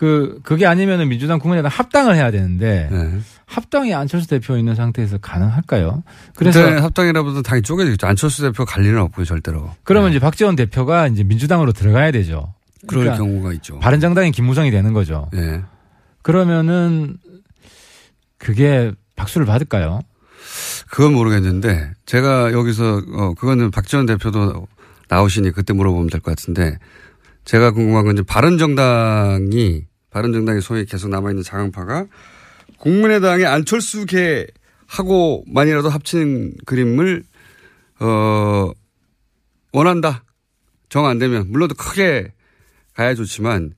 그 0.01 0.39
그게 0.41 0.65
아니면은 0.65 1.09
민주당 1.09 1.37
국민의당 1.37 1.69
합당을 1.71 2.15
해야 2.15 2.31
되는데 2.31 2.89
예. 2.91 3.19
합당이 3.45 3.93
안철수 3.93 4.27
대표 4.27 4.57
있는 4.57 4.73
상태에서 4.73 5.19
가능할까요? 5.19 6.01
그래서 6.35 6.59
합당이라보다 6.81 7.43
당이 7.43 7.61
쪼개지겠죠. 7.61 8.07
안철수 8.07 8.41
대표 8.41 8.65
갈 8.65 8.81
리는 8.81 8.99
없고요, 8.99 9.25
절대로. 9.25 9.69
그러면 9.83 10.09
이제 10.09 10.17
박지원 10.17 10.55
대표가 10.55 11.05
이제 11.05 11.23
민주당으로 11.23 11.71
들어가야 11.71 12.09
되죠. 12.09 12.51
그럴 12.87 13.03
그러니까 13.03 13.23
경우가 13.23 13.53
있죠. 13.53 13.77
바른정당이 13.77 14.31
김무성이 14.31 14.71
되는 14.71 14.91
거죠. 14.93 15.29
예. 15.35 15.61
그러면은 16.23 17.17
그게 18.39 18.91
박수를 19.15 19.45
받을까요? 19.45 19.99
그건 20.89 21.13
모르겠는데 21.13 21.91
제가 22.07 22.53
여기서 22.53 23.03
어 23.13 23.33
그거는 23.35 23.69
박지원 23.69 24.07
대표도 24.07 24.65
나오시니 25.09 25.51
그때 25.51 25.73
물어보면 25.73 26.09
될 26.09 26.21
것 26.21 26.31
같은데 26.35 26.79
제가 27.45 27.69
궁금한 27.69 28.05
건 28.05 28.13
이제 28.15 28.23
바른정당이 28.23 29.90
바른정당이 30.11 30.61
소위 30.61 30.85
계속 30.85 31.09
남아 31.09 31.31
있는 31.31 31.43
자강파가 31.43 32.05
국민의당의 32.77 33.45
안철수계 33.45 34.47
하고만이라도 34.87 35.89
합치는 35.89 36.53
그림을 36.65 37.23
어 37.99 38.71
원한다. 39.73 40.23
정 40.89 41.05
안 41.05 41.17
되면 41.19 41.45
물론 41.49 41.69
더 41.69 41.75
크게 41.75 42.33
가야 42.95 43.15
좋지만 43.15 43.73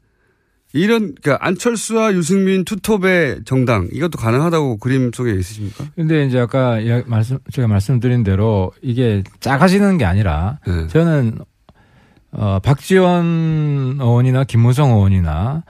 이런 0.73 1.13
그러니까 1.21 1.37
안철수와 1.45 2.13
유승민 2.13 2.65
투톱의 2.65 3.41
정당 3.45 3.87
이것도 3.91 4.17
가능하다고 4.17 4.77
그림 4.77 5.11
속에 5.13 5.31
있으십니까? 5.33 5.85
근데 5.95 6.25
이제 6.25 6.39
아까 6.39 6.79
말씀 7.05 7.37
제가 7.51 7.67
말씀드린 7.67 8.23
대로 8.23 8.71
이게 8.81 9.21
작아지는 9.39 9.99
게 9.99 10.05
아니라 10.05 10.57
네. 10.65 10.87
저는 10.87 11.37
어 12.31 12.57
박지원 12.63 13.97
의원이나 13.99 14.45
김무성 14.45 14.89
의원이나 14.93 15.63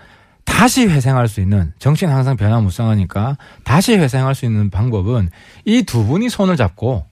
다시 0.64 0.88
회생할 0.88 1.28
수 1.28 1.42
있는 1.42 1.74
정치는 1.78 2.14
항상 2.14 2.38
변화무쌍하니까 2.38 3.38
다시 3.66 3.98
회생할 3.98 4.34
수 4.34 4.46
있는 4.46 4.70
방법은 4.70 5.30
이 5.66 5.84
두 5.84 6.06
분이 6.06 6.30
손을 6.30 6.56
잡고 6.56 7.06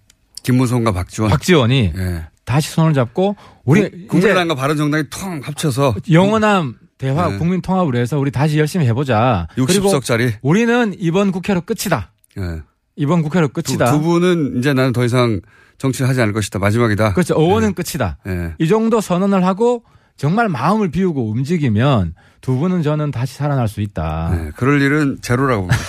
김무성과 0.43 0.93
박지원. 0.93 1.29
박지원이 1.29 1.91
예. 1.93 2.27
다시 2.45 2.71
손을 2.71 2.93
잡고 2.93 3.35
우리 3.65 3.81
이제 3.81 4.05
국민의당과 4.07 4.55
바른정당이 4.55 5.03
통 5.09 5.41
합쳐서 5.43 5.95
영원한 6.13 6.75
대화 6.97 7.27
네. 7.29 7.37
국민 7.39 7.61
통합을 7.61 7.97
해서 7.97 8.17
우리 8.17 8.31
다시 8.31 8.57
열심히 8.57 8.85
해보자. 8.85 9.49
그리고 9.55 9.89
60석짜리. 9.99 10.35
우리는 10.41 10.95
이번 10.97 11.33
국회로 11.33 11.61
끝이다. 11.61 12.13
예. 12.37 12.61
이번 12.95 13.21
국회로 13.21 13.49
두, 13.49 13.61
끝이다. 13.63 13.91
두 13.91 13.99
분은 13.99 14.59
이제 14.59 14.71
나는 14.71 14.93
더 14.93 15.03
이상 15.03 15.41
정치를 15.77 16.07
하지 16.07 16.21
않을 16.21 16.31
것이다. 16.31 16.57
마지막이다. 16.59 17.11
그렇죠. 17.15 17.35
의원은 17.37 17.73
끝이다. 17.73 18.17
예. 18.27 18.53
이 18.59 18.69
정도 18.69 19.01
선언을 19.01 19.43
하고 19.45 19.83
정말 20.17 20.50
마음을 20.50 20.91
비우고 20.91 21.30
움직이면 21.30 22.13
두 22.41 22.58
분은 22.58 22.82
저는 22.84 23.12
다시 23.12 23.36
살아날 23.36 23.67
수 23.67 23.82
있다. 23.82 24.32
예. 24.34 24.52
그럴 24.56 24.82
일은 24.82 25.19
제로라고 25.21 25.67
봅니다. 25.67 25.86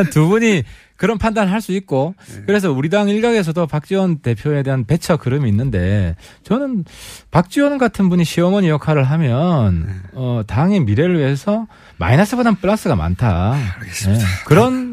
두 0.10 0.28
분이 0.28 0.62
그런 0.96 1.16
판단을 1.18 1.50
할 1.52 1.60
수 1.60 1.72
있고 1.72 2.14
네. 2.28 2.42
그래서 2.46 2.70
우리 2.72 2.88
당 2.90 3.08
일각에서도 3.08 3.66
박지원 3.66 4.18
대표에 4.18 4.62
대한 4.62 4.84
배척 4.84 5.20
그름이 5.20 5.48
있는데 5.48 6.14
저는 6.44 6.84
박지원 7.30 7.78
같은 7.78 8.08
분이 8.08 8.24
시어머니 8.24 8.68
역할을 8.68 9.04
하면 9.04 9.86
네. 9.86 9.92
어, 10.12 10.42
당의 10.46 10.80
미래를 10.80 11.18
위해서 11.18 11.66
마이너스보단 11.98 12.56
플러스가 12.56 12.96
많다. 12.96 13.54
알겠습니다. 13.80 14.24
네. 14.24 14.30
그런 14.46 14.89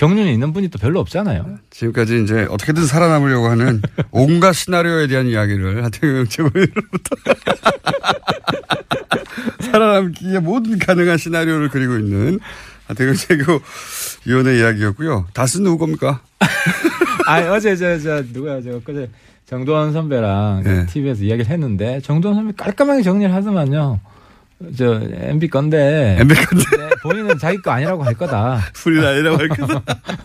경륜이 0.00 0.32
있는 0.32 0.54
분이 0.54 0.68
또 0.68 0.78
별로 0.78 0.98
없잖아요. 1.00 1.58
지금까지 1.68 2.22
이제 2.22 2.46
어떻게든 2.48 2.86
살아남으려고 2.86 3.48
하는 3.48 3.82
온갖 4.10 4.54
시나리오에 4.54 5.08
대한 5.08 5.26
이야기를 5.26 5.84
하태경 5.84 6.26
최고위원으로부터 6.26 7.16
살아남기에 9.60 10.38
모든 10.38 10.78
가능한 10.78 11.18
시나리오를 11.18 11.68
그리고 11.68 11.98
있는 11.98 12.40
하태경 12.86 13.14
최고위원의 13.14 14.58
이야기였고요. 14.58 15.26
다스는 15.34 15.64
누구 15.64 15.76
겁니까? 15.78 16.22
아 17.28 17.40
어제 17.52 17.76
저 17.76 17.98
저 17.98 18.24
누가 18.32 18.62
저 18.62 18.80
그제 18.82 19.10
정도원 19.44 19.92
선배랑 19.92 20.62
네. 20.64 20.86
TV에서 20.86 21.24
이야기를 21.24 21.50
했는데 21.50 22.00
정도원 22.00 22.36
선배 22.36 22.54
깔끔하게 22.56 23.02
정리를 23.02 23.34
하더만요. 23.34 24.00
저 24.78 25.00
MB 25.12 25.48
건데 25.48 26.16
MB 26.20 26.34
건데 26.34 26.64
네, 26.78 26.79
본인은 27.02 27.38
자기 27.38 27.58
거 27.62 27.70
아니라고 27.70 28.04
할 28.04 28.14
거다. 28.14 28.60
풀이 28.74 29.04
아니라고 29.04 29.38
할 29.38 29.48
거다. 29.48 29.82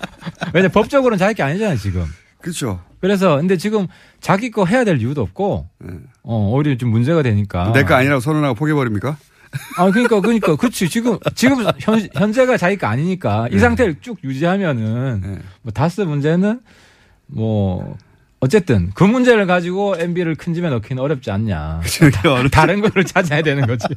왜냐 0.53 0.67
법적으로는 0.69 1.17
자기 1.17 1.33
게 1.35 1.43
아니잖아요 1.43 1.77
지금. 1.77 2.05
그렇죠. 2.41 2.81
그래서 3.01 3.37
근데 3.37 3.57
지금 3.57 3.87
자기 4.19 4.51
거 4.51 4.65
해야 4.65 4.83
될 4.83 4.99
이유도 4.99 5.21
없고 5.21 5.67
어 6.23 6.49
오히려 6.51 6.75
좀 6.77 6.89
문제가 6.89 7.21
되니까. 7.23 7.71
내 7.71 7.83
거 7.83 7.95
아니라고 7.95 8.19
선언하고 8.19 8.55
포기해버립니까? 8.55 9.17
아 9.77 9.89
그러니까 9.91 10.19
그러니까 10.19 10.55
그렇지 10.55 10.89
지금 10.89 11.17
지금 11.33 11.65
현 11.79 12.07
현재가 12.13 12.57
자기 12.57 12.77
거 12.77 12.87
아니니까 12.87 13.47
이 13.51 13.57
상태를 13.59 13.97
쭉 14.01 14.17
유지하면은 14.23 15.21
네. 15.23 15.39
뭐 15.61 15.71
다스 15.71 16.01
문제는 16.01 16.59
뭐 17.27 17.95
어쨌든 18.45 18.91
그 18.93 19.03
문제를 19.03 19.47
가지고 19.47 19.95
MB를 19.97 20.35
큰 20.35 20.53
집에 20.53 20.69
넣기는 20.69 21.01
어렵지 21.01 21.31
않냐. 21.31 21.81
어느 22.27 22.47
다른 22.49 22.79
거를 22.79 23.03
찾아야 23.05 23.41
되는 23.41 23.65
거지. 23.65 23.87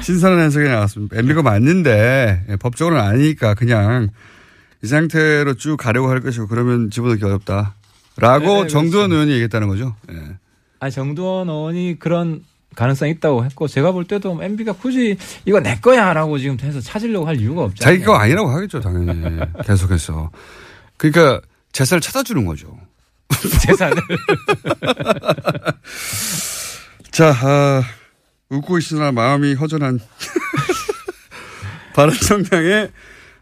신선한 0.00 0.40
해석이 0.46 0.66
나왔습니다. 0.66 1.18
MB가 1.18 1.42
맞는데 1.42 2.44
예, 2.48 2.56
법적으로는 2.56 3.04
아니니까 3.04 3.52
그냥 3.52 4.08
이 4.82 4.86
상태로 4.86 5.54
쭉 5.54 5.76
가려고 5.76 6.08
할 6.08 6.20
것이고 6.20 6.46
그러면 6.46 6.90
집어넣기 6.90 7.22
어렵다. 7.26 7.74
라고 8.16 8.46
네, 8.46 8.62
네, 8.62 8.68
정두원 8.68 9.12
의원이 9.12 9.32
얘기했다는 9.32 9.68
거죠. 9.68 9.94
예. 10.10 10.16
아 10.80 10.88
정두원 10.88 11.50
의원이 11.50 11.98
그런 11.98 12.42
가능성이 12.74 13.10
있다고 13.12 13.44
했고 13.44 13.68
제가 13.68 13.92
볼 13.92 14.06
때도 14.06 14.42
MB가 14.42 14.72
굳이 14.72 15.18
이거 15.44 15.60
내 15.60 15.76
거야라고 15.76 16.38
지금 16.38 16.56
해서 16.62 16.80
찾으려고 16.80 17.26
할 17.26 17.38
이유가 17.38 17.64
없잖아요. 17.64 17.94
자기 17.96 18.02
거 18.02 18.14
아니라고 18.16 18.48
하겠죠, 18.48 18.80
당연히. 18.80 19.40
계속해서. 19.66 20.30
그러니까 20.96 21.42
재산을 21.76 22.00
찾아주는 22.00 22.46
거죠. 22.46 22.74
재산을. 23.60 23.96
자, 27.12 27.34
아, 27.42 27.82
웃고 28.48 28.78
있으나 28.78 29.12
마음이 29.12 29.52
허전한 29.52 30.00
바른정당의 31.94 32.92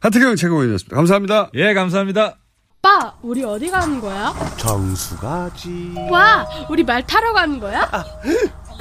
하태경 0.01 0.35
최고위원이었습니다. 0.35 0.97
감사합니다. 0.97 1.51
예 1.55 1.75
감사합니다. 1.75 2.35
오빠, 2.81 3.15
우리 3.23 3.45
어디 3.45 3.71
가는 3.71 4.01
거야? 4.01 4.35
정수 4.57 5.17
가지. 5.17 5.95
와, 6.11 6.45
우리 6.69 6.83
말 6.83 7.07
타러 7.07 7.33
가는 7.33 7.61
거야? 7.61 7.89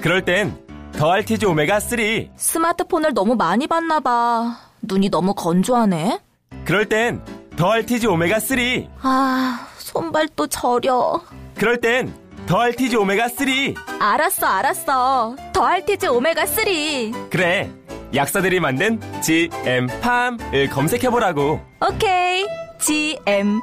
그럴 0.00 0.24
땐 0.24 0.56
더알티지 0.92 1.46
오메가 1.46 1.80
3. 1.80 1.98
스마트폰을 2.36 3.14
너무 3.14 3.34
많이 3.36 3.66
봤나 3.66 4.00
봐. 4.00 4.56
눈이 4.82 5.10
너무 5.10 5.34
건조하네. 5.34 6.20
그럴 6.64 6.88
땐 6.88 7.22
더알티지 7.56 8.06
오메가 8.06 8.40
3. 8.40 8.58
아, 9.02 9.66
손발도 9.78 10.46
저려. 10.48 11.20
그럴 11.56 11.80
땐 11.80 12.12
더알티지 12.46 12.96
오메가 12.96 13.28
3. 13.28 13.46
알았어, 14.00 14.46
알았어. 14.46 15.36
더알티지 15.52 16.08
오메가 16.08 16.46
3. 16.46 17.28
그래. 17.30 17.70
약사들이 18.14 18.58
만든 18.60 18.98
GM팜을 19.20 20.70
검색해 20.70 21.10
보라고. 21.10 21.60
오케이. 21.86 22.46
GM팜. 22.78 23.58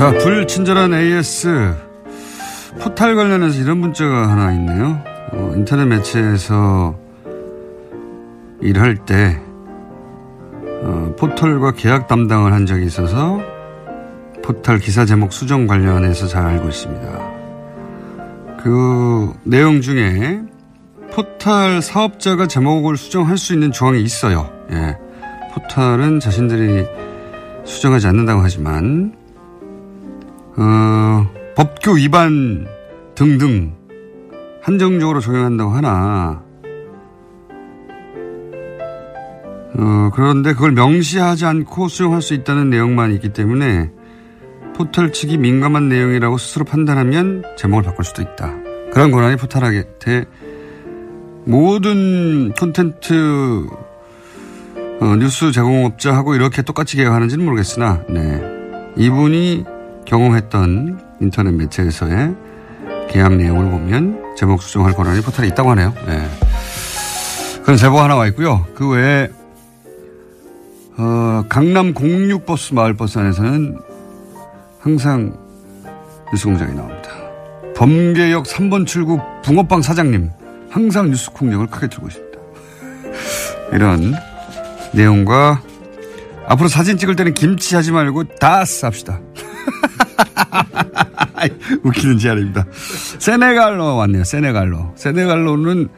자, 0.00 0.12
불친절한 0.12 0.94
AS. 0.94 1.74
포탈 2.80 3.16
관련해서 3.16 3.60
이런 3.60 3.76
문자가 3.80 4.30
하나 4.30 4.50
있네요. 4.54 4.98
어, 5.30 5.52
인터넷 5.54 5.84
매체에서 5.84 6.98
일할 8.62 9.04
때, 9.04 9.38
어, 10.82 11.14
포털과 11.18 11.72
계약 11.72 12.08
담당을 12.08 12.54
한 12.54 12.64
적이 12.64 12.86
있어서 12.86 13.42
포털 14.42 14.78
기사 14.78 15.04
제목 15.04 15.34
수정 15.34 15.66
관련해서 15.66 16.28
잘 16.28 16.46
알고 16.46 16.68
있습니다. 16.70 17.32
그 18.62 19.34
내용 19.44 19.82
중에 19.82 20.40
포털 21.12 21.82
사업자가 21.82 22.46
제목을 22.46 22.96
수정할 22.96 23.36
수 23.36 23.52
있는 23.52 23.70
조항이 23.70 24.00
있어요. 24.02 24.50
예. 24.72 24.96
포털은 25.52 26.20
자신들이 26.20 26.86
수정하지 27.66 28.06
않는다고 28.06 28.40
하지만 28.40 29.19
어, 30.56 31.26
법규 31.56 31.96
위반 31.96 32.66
등등 33.14 33.74
한정적으로 34.62 35.20
적용한다고 35.20 35.70
하나 35.70 36.42
어, 39.76 40.10
그런데 40.14 40.52
그걸 40.52 40.72
명시하지 40.72 41.46
않고 41.46 41.88
수용할 41.88 42.22
수 42.22 42.34
있다는 42.34 42.70
내용만 42.70 43.12
있기 43.12 43.32
때문에 43.32 43.90
포털 44.76 45.12
측이 45.12 45.38
민감한 45.38 45.88
내용이라고 45.88 46.38
스스로 46.38 46.64
판단하면 46.64 47.44
제목을 47.56 47.82
바꿀 47.84 48.04
수도 48.04 48.22
있다. 48.22 48.54
그런 48.92 49.10
권한이 49.10 49.36
포털한테 49.36 50.24
모든 51.44 52.52
콘텐츠 52.52 53.66
어, 55.00 55.16
뉴스 55.16 55.52
제공업자하고 55.52 56.34
이렇게 56.34 56.62
똑같이 56.62 56.96
계약하는지는 56.96 57.44
모르겠으나 57.44 58.02
네. 58.08 58.42
이분이 58.96 59.64
경험했던 60.06 61.00
인터넷 61.20 61.52
매체에서의 61.52 62.34
계약 63.10 63.34
내용을 63.36 63.70
보면 63.70 64.34
제목 64.36 64.62
수정할 64.62 64.92
권한이 64.94 65.20
포털에 65.22 65.48
있다고 65.48 65.70
하네요. 65.70 65.94
네. 66.06 66.28
그런 67.62 67.76
제보가 67.76 68.04
하나 68.04 68.16
와 68.16 68.26
있고요. 68.28 68.66
그 68.74 68.88
외에 68.88 69.28
어, 70.96 71.44
강남 71.48 71.94
06버스 71.94 72.74
마을버스 72.74 73.18
안에서는 73.18 73.78
항상 74.80 75.36
뉴스공장이 76.32 76.74
나옵니다. 76.74 77.10
범계역 77.76 78.44
3번 78.44 78.86
출구 78.86 79.18
붕어빵 79.42 79.82
사장님 79.82 80.30
항상 80.68 81.10
뉴스 81.10 81.30
공장을 81.30 81.66
크게 81.66 81.88
들고 81.88 82.08
있습니다. 82.08 82.38
이런 83.72 84.14
내용과 84.92 85.62
앞으로 86.46 86.68
사진 86.68 86.98
찍을 86.98 87.16
때는 87.16 87.34
김치 87.34 87.76
하지 87.76 87.92
말고 87.92 88.24
다스 88.38 88.84
합시다. 88.84 89.20
웃기는 91.84 92.18
제안입니다. 92.18 92.66
세네갈로 93.18 93.96
왔네요. 93.96 94.24
세네갈로. 94.24 94.92
세네갈로는 94.96 95.88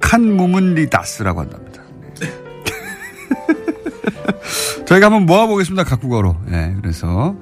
칸 0.00 0.22
무문리 0.22 0.88
다스라고 0.90 1.40
한답니다. 1.40 1.82
네. 2.20 2.28
저희가 4.86 5.06
한번 5.06 5.26
모아보겠습니다. 5.26 5.84
각국어로. 5.84 6.36
예, 6.48 6.52
네, 6.52 6.76
그래서 6.80 7.34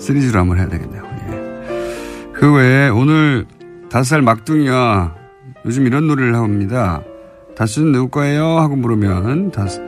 시리즈로 0.00 0.40
한번 0.40 0.58
해야 0.58 0.68
되겠네요. 0.68 1.02
예. 1.30 2.32
그 2.32 2.52
외에 2.52 2.88
오늘 2.88 3.46
다섯 3.90 4.04
살 4.04 4.22
막둥이와 4.22 5.14
요즘 5.64 5.86
이런 5.86 6.08
노래를 6.08 6.34
합니다. 6.34 7.02
다스는 7.56 7.92
누구 7.92 8.08
거예요? 8.08 8.58
하고 8.58 8.74
물으면 8.74 9.52
다스 9.52 9.80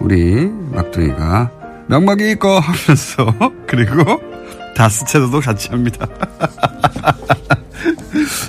우리 0.00 0.48
막둥이가 0.70 1.50
명박이 1.92 2.30
있고 2.30 2.58
하면서 2.58 3.34
그리고 3.68 4.18
다스 4.74 5.04
채도도 5.04 5.40
같이 5.40 5.68
합니다. 5.68 6.06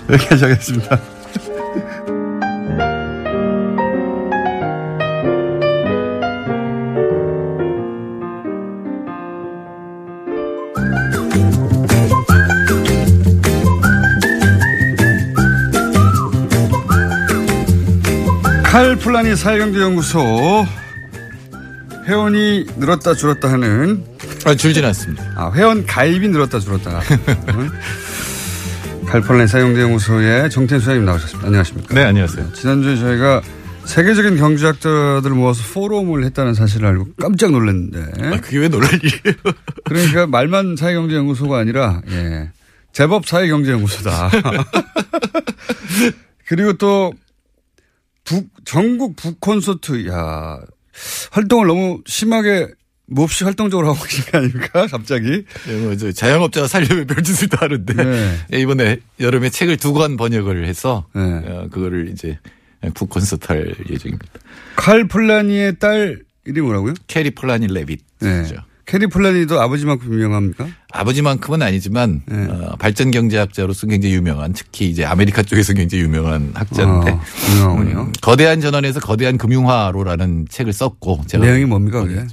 여기까지 0.10 0.46
하겠습니다. 0.46 0.98
칼플라니 18.64 19.36
사회경제연구소 19.36 20.66
회원이 22.06 22.66
늘었다 22.78 23.13
줄었다 23.13 23.52
하는 23.52 24.04
아, 24.46 24.56
줄진 24.56 24.84
않습니다. 24.86 25.24
아, 25.36 25.52
회원 25.54 25.86
가입이 25.86 26.28
늘었다 26.30 26.60
줄었다. 26.60 27.02
칼플라니 29.08 29.48
사회경제연구소의 29.48 30.50
정태인 30.50 30.82
소장님 30.82 31.06
나오셨습니다. 31.06 31.48
안녕하십니까? 31.48 31.94
네, 31.94 32.04
안녕하세요. 32.04 32.54
지난주에 32.54 32.96
저희가 32.98 33.42
세계적인 33.86 34.38
경제학자들을 34.38 35.36
모아서 35.36 35.62
포럼을 35.74 36.24
했다는 36.26 36.54
사실을 36.54 36.88
알고 36.88 37.08
깜짝 37.20 37.52
놀랐는데. 37.52 38.00
아, 38.22 38.39
그게 38.42 38.60
왜 38.60 38.68
놀랄 38.70 38.94
일이에요? 38.96 39.36
그러니까 39.86 40.28
말만 40.28 40.76
사회경제연구소가 40.78 41.58
아니라, 41.58 42.02
예. 42.10 42.50
제법 42.92 43.28
사회경제연구소다. 43.28 44.30
그리고 46.48 46.74
또 46.74 47.13
book, 48.24 48.48
전국 48.66 49.16
book콘서트, 49.16 50.08
야 50.08 50.60
활동을 51.32 51.68
너무 51.68 52.02
심하게 52.06 52.68
몹시 53.08 53.44
활동적으로 53.44 53.90
하고 53.94 54.04
계신 54.06 54.24
거 54.26 54.38
아닙니까? 54.38 54.88
갑자기. 54.92 55.44
네, 55.68 55.78
뭐, 55.82 55.96
저 55.98 56.12
자영업자가 56.12 56.68
살려면 56.68 57.06
별짓을 57.08 57.50
다 57.50 57.58
하는데. 57.62 57.94
네. 58.50 58.62
이번에 58.62 58.98
여름에 59.20 59.50
책을 59.50 59.78
두 59.78 59.94
권 59.94 60.16
번역을 60.18 60.66
해서. 60.66 61.06
네. 61.14 61.22
어, 61.22 61.68
그거를 61.72 62.10
이제 62.10 62.40
book 62.94 63.10
콘서트 63.10 63.46
할 63.52 63.76
예정입니다. 63.90 64.26
칼 64.76 65.08
폴라니의 65.08 65.80
딸 65.80 66.22
이름이 66.46 66.66
뭐라고요? 66.66 66.94
캐리 67.08 67.32
폴라니 67.32 67.68
레빗. 67.68 68.00
네. 68.20 68.44
캐리 68.86 69.08
폴라니도 69.08 69.62
아버지만큼 69.62 70.14
유명합니까? 70.14 70.68
아버지만큼은 70.92 71.62
아니지만 71.62 72.22
네. 72.26 72.46
어, 72.46 72.76
발전 72.78 73.12
경제학자로서 73.12 73.88
굉장히 73.88 74.16
유명한 74.16 74.54
특히 74.54 74.90
이제 74.90 75.06
아메리카 75.06 75.42
쪽에서 75.44 75.74
굉장히 75.74 76.04
유명한 76.04 76.52
학자인데 76.54 77.12
아, 77.12 77.22
유명하군요. 77.52 78.02
음, 78.02 78.12
거대한 78.22 78.60
전환에서 78.60 79.00
거대한 79.00 79.38
금융화로라는 79.38 80.48
책을 80.50 80.74
썼고 80.74 81.24
제가 81.28 81.46
내용이 81.46 81.66
뭡니까 81.66 82.04
그게? 82.04 82.26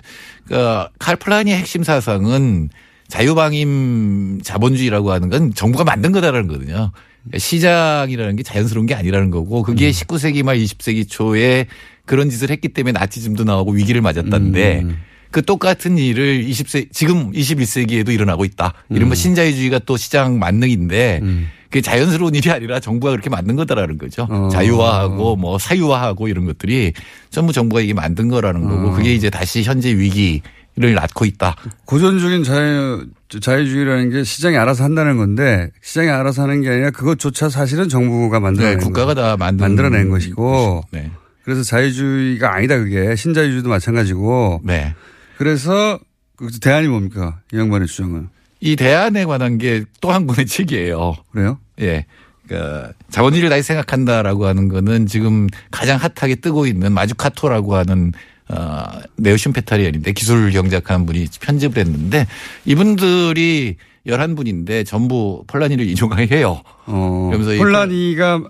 그러니까 0.45 0.91
칼 0.99 1.17
플라니의 1.17 1.57
핵심 1.57 1.85
사상은 1.85 2.69
자유방임 3.07 4.41
자본주의라고 4.43 5.13
하는 5.13 5.29
건 5.31 5.55
정부가 5.55 5.85
만든 5.85 6.13
거다라는 6.13 6.49
거거든요. 6.49 6.91
시장이라는 7.37 8.37
게 8.37 8.43
자연스러운 8.43 8.87
게 8.87 8.95
아니라는 8.95 9.31
거고 9.31 9.63
그게 9.63 9.89
음. 9.89 9.91
19세기 9.91 10.43
말 10.43 10.57
20세기 10.59 11.09
초에 11.09 11.67
그런 12.07 12.31
짓을 12.31 12.51
했기 12.51 12.69
때문에 12.69 12.99
나치즘도 12.99 13.45
나오고 13.45 13.73
위기를 13.73 14.01
맞았다는데 14.01 14.81
음. 14.81 14.97
그 15.31 15.43
똑같은 15.43 15.97
일을 15.99 16.45
20세 16.45 16.89
지금 16.93 17.31
21세기에도 17.33 18.11
일어나고 18.13 18.45
있다. 18.45 18.75
이른바 18.91 19.13
음. 19.13 19.15
신자유주의가 19.15 19.81
또 19.87 19.97
시장 19.97 20.39
만능인데 20.39 21.21
음. 21.23 21.49
그게 21.65 21.81
자연스러운 21.83 22.35
일이 22.35 22.51
아니라 22.51 22.81
정부가 22.81 23.13
그렇게 23.13 23.31
만든 23.31 23.55
거다라는 23.55 23.97
거죠. 23.97 24.27
어. 24.29 24.49
자유화하고 24.53 25.37
뭐 25.37 25.57
사유화하고 25.59 26.27
이런 26.27 26.45
것들이 26.47 26.93
전부 27.31 27.53
정부가 27.53 27.81
이게 27.81 27.95
만든 27.95 28.29
거라는 28.29 28.63
거고 28.69 28.89
어. 28.89 28.93
그게 28.93 29.15
이제 29.15 29.31
다시 29.31 29.63
현재 29.63 29.91
위기를 29.97 30.95
낳고 30.95 31.25
있다. 31.27 31.55
고전적인 31.85 32.43
자유, 32.43 33.07
자유주의라는 33.41 34.11
게 34.11 34.25
시장이 34.25 34.57
알아서 34.57 34.83
한다는 34.83 35.17
건데 35.17 35.69
시장이 35.81 36.09
알아서 36.09 36.43
하는 36.43 36.61
게 36.63 36.71
아니라 36.71 36.91
그것조차 36.91 37.49
사실은 37.49 37.89
정부가 37.89 38.41
만들어낸 38.41 38.79
네, 38.79 38.85
국가가 38.85 39.15
거- 39.15 39.21
다 39.23 39.37
만든 39.37 39.65
만들어낸 39.65 40.11
것이고 40.11 40.83
네. 40.91 41.13
그래서 41.45 41.63
자유주의가 41.63 42.53
아니다 42.53 42.77
그게 42.79 43.15
신자유주의도 43.15 43.69
마찬가지고 43.69 44.63
네. 44.65 44.93
그래서 45.41 45.99
그 46.37 46.51
대안이 46.61 46.87
뭡니까 46.89 47.41
이 47.51 47.57
양반의 47.57 47.89
주장은 47.89 48.29
이 48.61 48.77
대안에 48.77 49.25
관한 49.25 49.57
게 49.57 49.85
또 50.03 50.13
한 50.13 50.27
권의 50.27 50.45
책이에요. 50.45 51.15
그래요? 51.33 51.59
예. 51.81 52.05
그러니까 52.47 52.93
자본주의를 53.09 53.49
다시 53.49 53.63
생각한다라고 53.63 54.45
하는 54.45 54.69
거는 54.69 55.07
지금 55.07 55.47
가장 55.71 55.99
hot하게 55.99 56.37
뜨고 56.37 56.67
있는 56.67 56.93
마추카토라고 56.93 57.75
하는 57.75 58.13
어, 58.49 58.85
neo-Schumpeterian인데 59.17 60.13
기술 60.13 60.51
경제학하는 60.51 61.07
분이 61.07 61.29
편집을 61.41 61.79
했는데 61.79 62.27
이분들이 62.67 63.77
11분인데 64.07 64.85
전부 64.85 65.45
폴라니를 65.47 65.89
인용해요. 65.89 66.61
어, 66.85 67.29
그러면서 67.31 67.57
폴라니가 67.57 68.43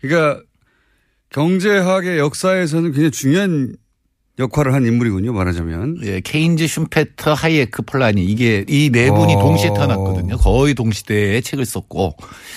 그러니까 0.00 0.40
경제학의 1.28 2.18
역사에서는 2.18 2.92
굉장히 2.92 3.10
중요한 3.10 3.74
역할을 4.40 4.74
한 4.74 4.84
인물이군요 4.86 5.32
말하자면 5.32 5.98
예, 6.02 6.20
케인즈, 6.20 6.66
슘페터, 6.66 7.34
하이에크, 7.34 7.82
폴라니 7.82 8.24
이게 8.24 8.64
이 8.68 8.90
네 8.90 9.10
분이 9.10 9.34
어. 9.34 9.38
동시에 9.40 9.68
태어났거든요. 9.74 10.36
거의 10.38 10.74
동시대에 10.74 11.40
책을 11.42 11.64
썼고. 11.66 12.16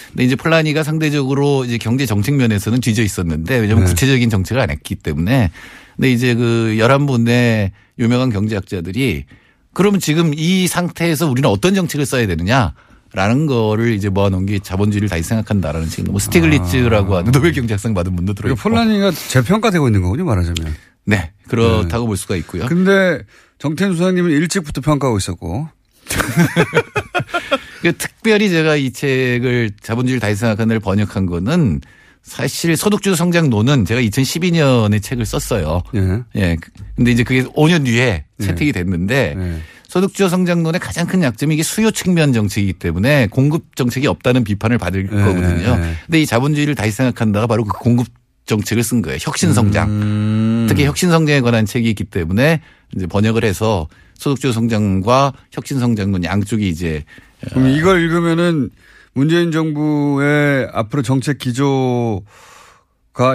근데 0.10 0.24
이제 0.24 0.36
폴라니가 0.36 0.84
상대적으로 0.84 1.66
이제 1.66 1.78
경제 1.78 2.06
정책 2.06 2.36
면에서는 2.36 2.80
뒤져 2.82 3.04
있었는데 3.04 3.60
왜냐하면 3.60 3.86
네. 3.86 3.90
구체적인 3.92 4.30
정책을 4.30 4.62
안 4.62 4.70
했기 4.72 4.96
때문에. 4.96 5.52
근데 5.96 6.12
이제 6.12 6.34
그 6.34 6.76
11분의 6.80 7.72
유명한 8.00 8.32
경제학자들이 8.32 9.26
그러면 9.74 10.00
지금 10.00 10.32
이 10.36 10.68
상태에서 10.68 11.30
우리는 11.30 11.48
어떤 11.50 11.76
정책을 11.76 12.06
써야 12.06 12.26
되느냐? 12.28 12.74
라는 13.16 13.46
거를 13.46 13.94
이제 13.94 14.10
모아놓은 14.10 14.48
게 14.48 14.58
자본주의를 14.58 15.08
다시 15.08 15.22
생각한다라는 15.22 15.88
책. 15.88 16.06
뭐 16.10 16.18
스티글리츠라고 16.20 17.16
하는 17.18 17.32
노벨 17.32 17.52
경제학상 17.52 17.94
받은 17.94 18.16
분도 18.16 18.34
들어있고. 18.34 18.58
그러니까 18.60 18.84
폴라니가 18.86 19.12
재평가되고 19.12 19.88
있는 19.88 20.02
거군요 20.02 20.26
말하자면. 20.26 20.74
네. 21.06 21.32
그렇다고 21.48 22.08
볼 22.08 22.18
수가 22.18 22.36
있고요. 22.38 22.66
근데 22.68 23.22
정태인 23.60 23.94
수장님은 23.94 24.32
일찍부터 24.32 24.82
평가하고 24.82 25.18
있었고 25.18 25.68
그 27.82 27.94
특별히 27.98 28.50
제가 28.50 28.76
이 28.76 28.92
책을 28.92 29.72
자본주의를 29.82 30.20
다시 30.20 30.36
생각하는 30.36 30.76
을 30.76 30.80
번역한 30.80 31.26
거는 31.26 31.82
사실 32.24 32.78
소득주도 32.78 33.16
성장론은 33.16 33.86
제가 33.86 34.00
2012년에 34.02 35.02
책을 35.04 35.26
썼어요. 35.26 35.84
예. 35.96 36.24
예. 36.38 36.58
근데 36.96 37.12
이제 37.12 37.24
그게 37.24 37.44
5년 37.44 37.86
뒤에 37.86 38.24
네. 38.38 38.46
채택이 38.46 38.72
됐는데 38.72 39.36
예. 39.38 39.62
소득주도 39.90 40.30
성장론의 40.30 40.80
가장 40.80 41.06
큰 41.06 41.22
약점이 41.22 41.54
이게 41.54 41.64
수요 41.64 41.92
측면 41.92 42.34
정책이기 42.34 42.74
때문에 42.74 43.28
공급 43.28 43.76
정책이 43.76 44.08
없다는 44.08 44.44
비판을 44.44 44.78
받을 44.78 45.04
네, 45.04 45.10
거거든요. 45.10 45.76
네. 45.78 45.94
근데 46.06 46.22
이 46.22 46.26
자본주의를 46.26 46.76
다시 46.76 46.92
생각한다가 46.92 47.46
바로 47.46 47.66
그 47.66 47.78
공급 47.78 48.08
정책을 48.46 48.84
쓴 48.84 49.02
거예요. 49.02 49.18
혁신 49.22 49.54
성장. 49.54 49.90
음. 49.90 50.66
특히 50.68 50.86
혁신 50.86 51.10
성장에 51.10 51.42
관한 51.42 51.66
책이 51.66 51.90
있기 51.90 52.06
때문에 52.06 52.62
이제 52.96 53.08
번역을 53.08 53.44
해서 53.44 53.88
소득주도 54.16 54.54
성장과 54.54 55.34
혁신 55.52 55.80
성장론 55.80 56.24
양쪽이 56.24 56.68
이제 56.70 57.04
그럼 57.50 57.68
이걸 57.68 58.02
읽으면은 58.02 58.70
문재인 59.14 59.52
정부의 59.52 60.70
앞으로 60.74 61.02
정책 61.02 61.38
기조가 61.38 62.24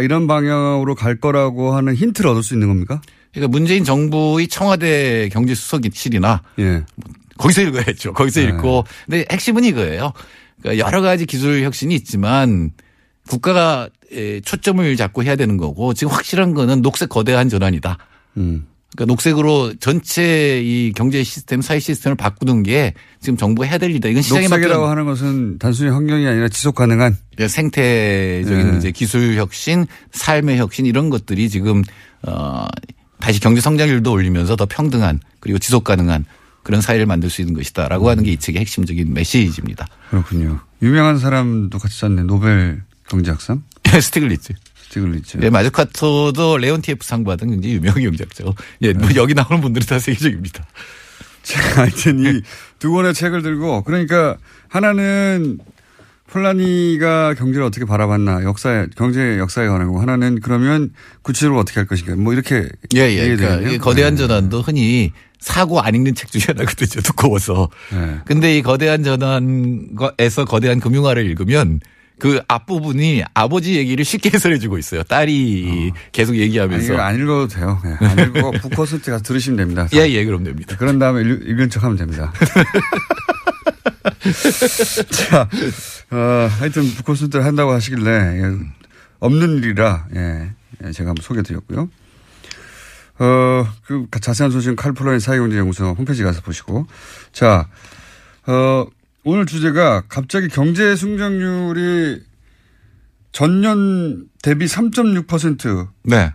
이런 0.02 0.26
방향으로 0.26 0.94
갈 0.94 1.16
거라고 1.16 1.74
하는 1.74 1.94
힌트를 1.94 2.30
얻을 2.30 2.42
수 2.42 2.54
있는 2.54 2.68
겁니까? 2.68 3.00
그러니까 3.32 3.50
문재인 3.50 3.84
정부의 3.84 4.48
청와대 4.48 5.28
경제수석실이나 5.30 6.42
예. 6.58 6.84
거기서 7.36 7.62
읽어야죠. 7.62 8.12
거기서 8.12 8.40
네. 8.40 8.48
읽고. 8.48 8.84
근데 9.06 9.24
핵심은 9.30 9.64
이거예요. 9.64 10.12
그러니까 10.60 10.84
여러 10.84 11.00
가지 11.00 11.24
기술 11.26 11.62
혁신이 11.62 11.94
있지만 11.94 12.72
국가가 13.28 13.84
에, 13.84 13.88
초점을 14.44 14.96
잡고 14.96 15.24
해야 15.24 15.36
되는 15.36 15.56
거고 15.56 15.94
지금 15.94 16.12
확실한 16.12 16.54
거는 16.54 16.82
녹색 16.82 17.08
거대한 17.08 17.48
전환이다. 17.48 17.98
음. 18.38 18.66
그러니까 18.96 19.12
녹색으로 19.12 19.74
전체 19.80 20.62
이 20.62 20.92
경제 20.96 21.22
시스템, 21.22 21.60
사회 21.60 21.78
시스템을 21.78 22.16
바꾸는 22.16 22.62
게 22.62 22.94
지금 23.20 23.36
정부가 23.36 23.68
해야 23.68 23.76
될 23.76 23.90
일이다. 23.90 24.08
이건 24.08 24.22
시장에 24.22 24.48
녹색이라고 24.48 24.86
하는 24.86 25.04
것은 25.04 25.58
단순히 25.58 25.90
환경이 25.90 26.26
아니라 26.26 26.48
지속 26.48 26.74
가능한 26.74 27.16
생태적인 27.46 28.70
네. 28.72 28.76
이제 28.78 28.90
기술 28.90 29.36
혁신, 29.36 29.86
삶의 30.12 30.56
혁신 30.58 30.86
이런 30.86 31.10
것들이 31.10 31.50
지금 31.50 31.82
어 32.22 32.66
다시 33.20 33.40
경제 33.40 33.60
성장률도 33.60 34.10
올리면서 34.10 34.56
더 34.56 34.64
평등한 34.64 35.20
그리고 35.40 35.58
지속 35.58 35.84
가능한 35.84 36.24
그런 36.62 36.80
사회를 36.80 37.06
만들 37.06 37.28
수 37.30 37.42
있는 37.42 37.54
것이다라고 37.54 38.08
하는 38.08 38.24
게 38.24 38.32
이 38.32 38.36
책의 38.38 38.60
핵심적인 38.60 39.12
메시지입니다. 39.12 39.86
그렇군요. 40.10 40.60
유명한 40.82 41.18
사람도 41.18 41.78
같이 41.78 41.98
썼네. 41.98 42.22
노벨 42.22 42.82
경제학상 43.08 43.62
스티글리츠. 44.00 44.52
스티글리츠. 44.88 45.38
예, 45.42 45.50
마주카토도 45.50 46.58
레온티에프 46.58 47.04
상 47.04 47.24
받은 47.24 47.50
굉장히 47.50 47.76
유명한 47.76 48.02
경제학자고. 48.02 48.54
예, 48.82 48.92
뭐 48.92 49.08
여기 49.16 49.34
나오는 49.34 49.60
분들은 49.60 49.86
다 49.86 49.98
세계적입니다. 49.98 50.66
자, 51.42 51.60
하여튼 51.80 52.18
이 52.20 52.42
두 52.78 52.92
권의 52.92 53.14
책을 53.14 53.42
들고 53.42 53.82
그러니까 53.82 54.36
하나는 54.68 55.58
폴라니가 56.28 57.34
경제를 57.34 57.62
어떻게 57.62 57.84
바라봤나 57.86 58.44
역사에 58.44 58.86
경제 58.96 59.38
역사에 59.38 59.66
관한 59.66 59.90
거 59.90 60.00
하나는 60.00 60.40
그러면 60.40 60.92
구체적으로 61.22 61.58
어떻게 61.58 61.80
할 61.80 61.86
것인가 61.86 62.16
뭐 62.16 62.32
이렇게 62.32 62.68
예, 62.94 63.00
예. 63.00 63.36
그러니까. 63.36 63.70
이 63.70 63.78
거대한 63.78 64.14
네. 64.14 64.26
전환도 64.26 64.62
흔히 64.62 65.12
사고 65.40 65.80
안 65.80 65.94
읽는 65.94 66.14
책 66.14 66.30
중에 66.30 66.42
하나거든요. 66.48 67.00
두꺼워서. 67.02 67.70
네. 67.92 68.18
근데 68.26 68.56
이 68.56 68.62
거대한 68.62 69.02
전환에서 69.02 70.44
거대한 70.44 70.80
금융화를 70.80 71.24
읽으면 71.26 71.80
그 72.18 72.40
앞부분이 72.48 73.22
아버지 73.34 73.76
얘기를 73.76 74.04
쉽게 74.04 74.30
해설해 74.34 74.58
주고 74.58 74.76
있어요. 74.78 75.02
딸이 75.04 75.92
계속 76.12 76.32
아니, 76.32 76.40
얘기하면서. 76.42 76.92
이거 76.92 77.02
안 77.02 77.16
읽어도 77.16 77.48
돼요. 77.48 77.80
예, 77.84 78.06
안 78.06 78.18
읽고 78.36 78.50
북코스트 78.52 79.10
가서 79.10 79.22
들으시면 79.22 79.56
됩니다. 79.56 79.86
예, 79.94 80.08
예, 80.10 80.24
그럼 80.24 80.44
됩니다. 80.44 80.76
그런 80.76 80.98
다음에 80.98 81.20
읽- 81.22 81.48
읽은 81.48 81.70
척 81.70 81.84
하면 81.84 81.96
됩니다. 81.96 82.32
자, 85.10 85.48
어, 86.10 86.48
하여튼 86.58 86.82
북코스트를 86.96 87.44
한다고 87.44 87.72
하시길래 87.72 88.10
예, 88.42 88.52
없는 89.20 89.58
일이라 89.58 90.06
예, 90.16 90.50
예, 90.84 90.92
제가 90.92 91.10
한번 91.10 91.22
소개드렸고요. 91.22 91.88
어, 93.20 93.66
그 93.84 94.06
자세한 94.20 94.50
소식은 94.52 94.76
칼플러인 94.76 95.18
사회경제연구소 95.18 95.94
홈페이지 95.98 96.22
가서 96.22 96.40
보시고. 96.40 96.86
자, 97.32 97.66
어, 98.46 98.86
오늘 99.24 99.46
주제가 99.46 100.02
갑자기 100.08 100.48
경제 100.48 100.96
성장률이 100.96 102.22
전년 103.32 104.26
대비 104.42 104.66
3.6%. 104.66 105.88
네. 106.04 106.32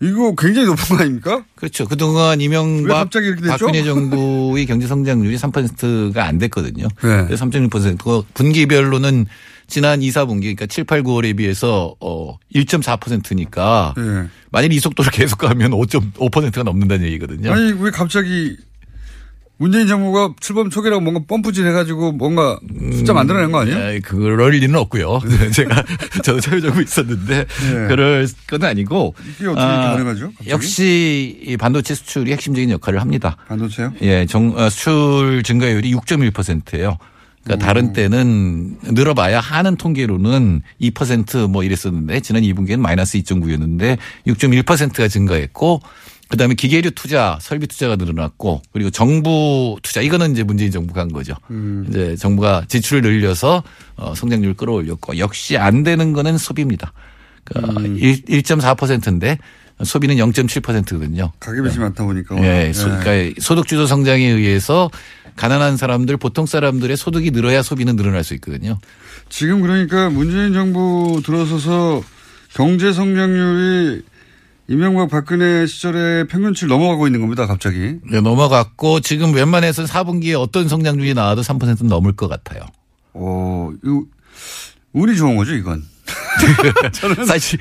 이거 0.00 0.32
굉장히 0.36 0.68
높은 0.68 0.96
거 0.96 1.02
아닙니까? 1.02 1.44
그렇죠. 1.56 1.84
그동안 1.86 2.38
왜 2.38 2.44
이명박? 2.44 3.10
박근혜 3.10 3.82
정부의 3.82 4.64
경제 4.66 4.86
성장률이 4.86 5.36
3%가 5.36 6.24
안 6.24 6.38
됐거든요. 6.38 6.86
네. 7.02 7.24
그래서 7.24 7.44
3.6%. 7.44 7.98
그 7.98 8.22
분기별로는 8.34 9.26
지난 9.66 10.00
2, 10.00 10.08
4분기 10.10 10.42
그러니까 10.42 10.66
7, 10.66 10.84
8, 10.84 11.02
9월에 11.02 11.36
비해서 11.36 11.94
어 12.00 12.38
1.4%니까 12.54 13.94
네. 13.96 14.28
만일 14.50 14.72
이 14.72 14.78
속도를 14.78 15.10
계속 15.12 15.38
가면 15.38 15.72
5.5%가 15.72 16.62
넘는다는 16.62 17.04
얘기거든요. 17.06 17.52
아니 17.52 17.72
왜 17.72 17.90
갑자기 17.90 18.56
문재인 19.58 19.88
정부가 19.88 20.34
출범 20.40 20.70
초기라고 20.70 21.00
뭔가 21.02 21.20
펌프질 21.26 21.66
해가지고 21.66 22.12
뭔가 22.12 22.58
숫자 22.92 23.12
만들어낸 23.12 23.50
거 23.50 23.60
아니에요? 23.60 23.76
아, 23.76 23.98
그럴 24.04 24.52
리는 24.52 24.74
없고요. 24.76 25.20
제가 25.52 25.84
저도 26.22 26.40
참여하고 26.40 26.80
있었는데 26.80 27.44
네. 27.44 27.88
그럴 27.88 28.26
건 28.46 28.64
아니고 28.64 29.14
이게 29.36 29.48
어떻게 29.48 29.66
이렇게 29.66 29.86
가능하죠? 29.88 30.26
갑자기? 30.30 30.50
역시 30.50 31.40
이 31.44 31.56
반도체 31.56 31.94
수출이 31.94 32.30
핵심적인 32.32 32.70
역할을 32.70 33.00
합니다. 33.00 33.36
반도체요? 33.48 33.92
예, 34.02 34.26
정, 34.26 34.56
어, 34.56 34.70
수출 34.70 35.42
증가율이 35.42 35.92
6.1%예요. 35.92 36.96
그러니까 37.42 37.66
다른 37.66 37.92
때는 37.92 38.76
늘어봐야 38.82 39.40
하는 39.40 39.76
통계로는 39.76 40.60
2%뭐 40.82 41.64
이랬었는데 41.64 42.20
지난 42.20 42.42
2분기에는 42.42 42.78
마이너스 42.78 43.18
2.9였는데 43.18 43.96
6.1%가 44.26 45.08
증가했고 45.08 45.80
그다음에 46.28 46.54
기계류 46.54 46.90
투자, 46.92 47.38
설비 47.40 47.66
투자가 47.66 47.96
늘어났고 47.96 48.62
그리고 48.72 48.90
정부 48.90 49.78
투자 49.82 50.00
이거는 50.00 50.32
이제 50.32 50.42
문재인 50.42 50.70
정부가 50.70 51.00
한 51.00 51.12
거죠. 51.12 51.34
이제 51.88 52.16
정부가 52.16 52.64
지출을 52.68 53.02
늘려서 53.02 53.62
어, 53.96 54.14
성장률을 54.14 54.54
끌어올렸고 54.54 55.18
역시 55.18 55.56
안 55.56 55.82
되는 55.82 56.12
거는 56.12 56.36
소비입니다. 56.36 56.92
그러니까 57.44 57.80
1, 57.82 58.24
1.4%인데 58.24 59.38
소비는 59.82 60.16
0.7%거든요. 60.16 61.32
가계빚이 61.40 61.78
많다 61.78 62.04
보니까. 62.04 62.36
예, 62.42 62.72
소, 62.72 62.88
네. 62.88 62.98
그러니까 62.98 63.40
소득주도 63.40 63.86
성장에 63.86 64.26
의해서 64.26 64.90
가난한 65.36 65.76
사람들, 65.76 66.16
보통 66.16 66.46
사람들의 66.46 66.96
소득이 66.96 67.30
늘어야 67.30 67.62
소비는 67.62 67.96
늘어날 67.96 68.24
수 68.24 68.34
있거든요. 68.34 68.78
지금 69.28 69.62
그러니까 69.62 70.10
문재인 70.10 70.52
정부 70.52 71.22
들어서서 71.24 72.02
경제 72.52 72.92
성장률이 72.92 74.02
이명박 74.70 75.08
박근혜 75.08 75.66
시절에 75.66 76.26
평균치를 76.26 76.68
넘어가고 76.68 77.06
있는 77.06 77.20
겁니다. 77.20 77.46
갑자기. 77.46 77.96
네, 78.10 78.20
넘어갔고 78.20 79.00
지금 79.00 79.32
웬만해서 79.34 79.84
4분기에 79.84 80.38
어떤 80.38 80.68
성장률이 80.68 81.14
나와도 81.14 81.40
3%는 81.40 81.88
넘을 81.88 82.12
것 82.12 82.28
같아요. 82.28 82.60
어, 83.14 83.70
이거 83.82 84.04
운이 84.92 85.16
좋은 85.16 85.36
거죠, 85.36 85.54
이건. 85.54 85.84
사실 87.26 87.58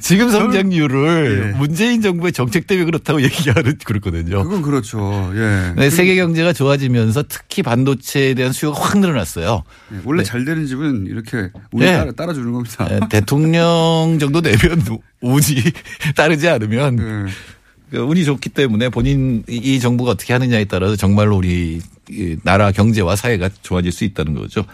지금 0.00 0.30
성장률을 0.30 1.52
예. 1.54 1.58
문재인 1.58 2.00
정부의 2.02 2.32
정책 2.32 2.66
때문에 2.66 2.84
그렇다고 2.84 3.20
얘기하는 3.24 3.78
그렇거든요. 3.84 4.42
그건 4.44 4.62
그렇죠. 4.62 5.30
예. 5.34 5.72
네, 5.76 5.90
세계 5.90 6.16
경제가 6.16 6.52
좋아지면서 6.52 7.24
특히 7.28 7.62
반도체에 7.62 8.34
대한 8.34 8.52
수요가 8.52 8.80
확 8.80 8.98
늘어났어요. 8.98 9.62
예, 9.92 9.96
원래 10.04 10.22
네. 10.22 10.28
잘 10.28 10.44
되는 10.44 10.66
집은 10.66 11.06
이렇게 11.06 11.50
운이 11.72 11.84
네. 11.84 11.92
따라, 11.96 12.12
따라주는 12.12 12.52
겁니다. 12.52 12.88
에, 12.90 13.00
대통령 13.10 14.18
정도 14.20 14.40
되면 14.40 14.82
운이 15.20 15.42
따르지 16.16 16.48
않으면 16.48 16.98
예. 17.28 17.32
그 17.90 17.98
운이 17.98 18.24
좋기 18.24 18.50
때문에 18.50 18.88
본인 18.88 19.42
이- 19.48 19.56
이 19.56 19.80
정부가 19.80 20.12
어떻게 20.12 20.32
하느냐에 20.32 20.64
따라서 20.66 20.94
정말로 20.94 21.36
우리 21.36 21.80
이 22.08 22.36
나라 22.44 22.70
경제와 22.70 23.16
사회가 23.16 23.50
좋아질 23.62 23.90
수 23.90 24.04
있다는 24.04 24.34
거죠. 24.34 24.64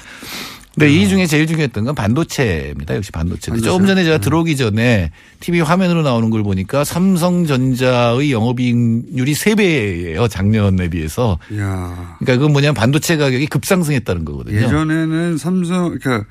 근데 0.78 0.92
이 0.92 1.08
중에 1.08 1.26
제일 1.26 1.46
중요했던 1.46 1.84
건 1.86 1.94
반도체입니다. 1.94 2.96
역시 2.96 3.10
반도체. 3.10 3.50
반도체. 3.50 3.66
조금 3.66 3.86
전에 3.86 4.04
제가 4.04 4.18
들어오기 4.18 4.56
전에 4.58 5.10
TV 5.40 5.60
화면으로 5.60 6.02
나오는 6.02 6.28
걸 6.28 6.42
보니까 6.42 6.84
삼성전자의 6.84 8.30
영업이익률이 8.30 9.32
3배예요. 9.32 10.28
작년에 10.28 10.90
비해서. 10.90 11.38
이야. 11.50 12.16
그러니까 12.18 12.36
그건 12.36 12.52
뭐냐면 12.52 12.74
반도체 12.74 13.16
가격이 13.16 13.46
급상승했다는 13.46 14.26
거거든요. 14.26 14.56
예전에는 14.58 15.38
삼성, 15.38 15.98
그러니까 15.98 16.28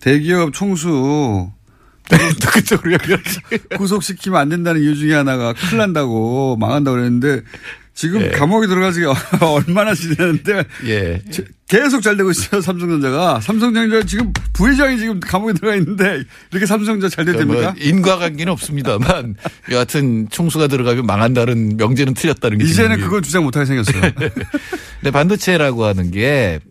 대기업 0.00 0.52
총수 0.52 1.48
또 2.10 2.50
그쪽으로 2.52 2.98
구속시키면 3.78 4.40
안 4.40 4.48
된다는 4.48 4.80
이유 4.80 4.96
중에 4.96 5.14
하나가 5.14 5.52
큰일 5.52 5.78
난다고 5.78 6.56
망한다고 6.56 6.96
그랬는데 6.96 7.42
지금 7.96 8.20
예. 8.20 8.28
감옥에 8.28 8.66
들어가지 8.66 9.00
얼마나 9.40 9.94
지냈는데 9.94 10.64
예. 10.84 11.22
계속 11.66 12.02
잘 12.02 12.16
되고 12.18 12.30
있어요. 12.30 12.60
삼성전자가. 12.60 13.40
삼성전자 13.40 14.02
지금 14.04 14.32
부회장이 14.52 14.98
지금 14.98 15.18
감옥에 15.18 15.54
들어가 15.54 15.74
있는데 15.76 16.22
이렇게 16.52 16.66
삼성전자 16.66 17.08
잘 17.08 17.24
그러니까 17.24 17.46
됐답니까? 17.46 17.72
뭐 17.72 17.82
인과관계는 17.82 18.52
없습니다만 18.52 19.36
여하튼 19.72 20.28
총수가 20.28 20.68
들어가면 20.68 21.06
망한다는 21.06 21.78
명제는 21.78 22.12
틀렸다는 22.12 22.58
게 22.58 22.64
이제는 22.66 23.00
그건 23.00 23.22
주장 23.22 23.42
못하게 23.44 23.64
생겼어요. 23.64 24.12
근데 25.00 25.10
반도체라고 25.10 25.86
하는 25.86 26.10
게 26.10 26.60
어, 26.62 26.65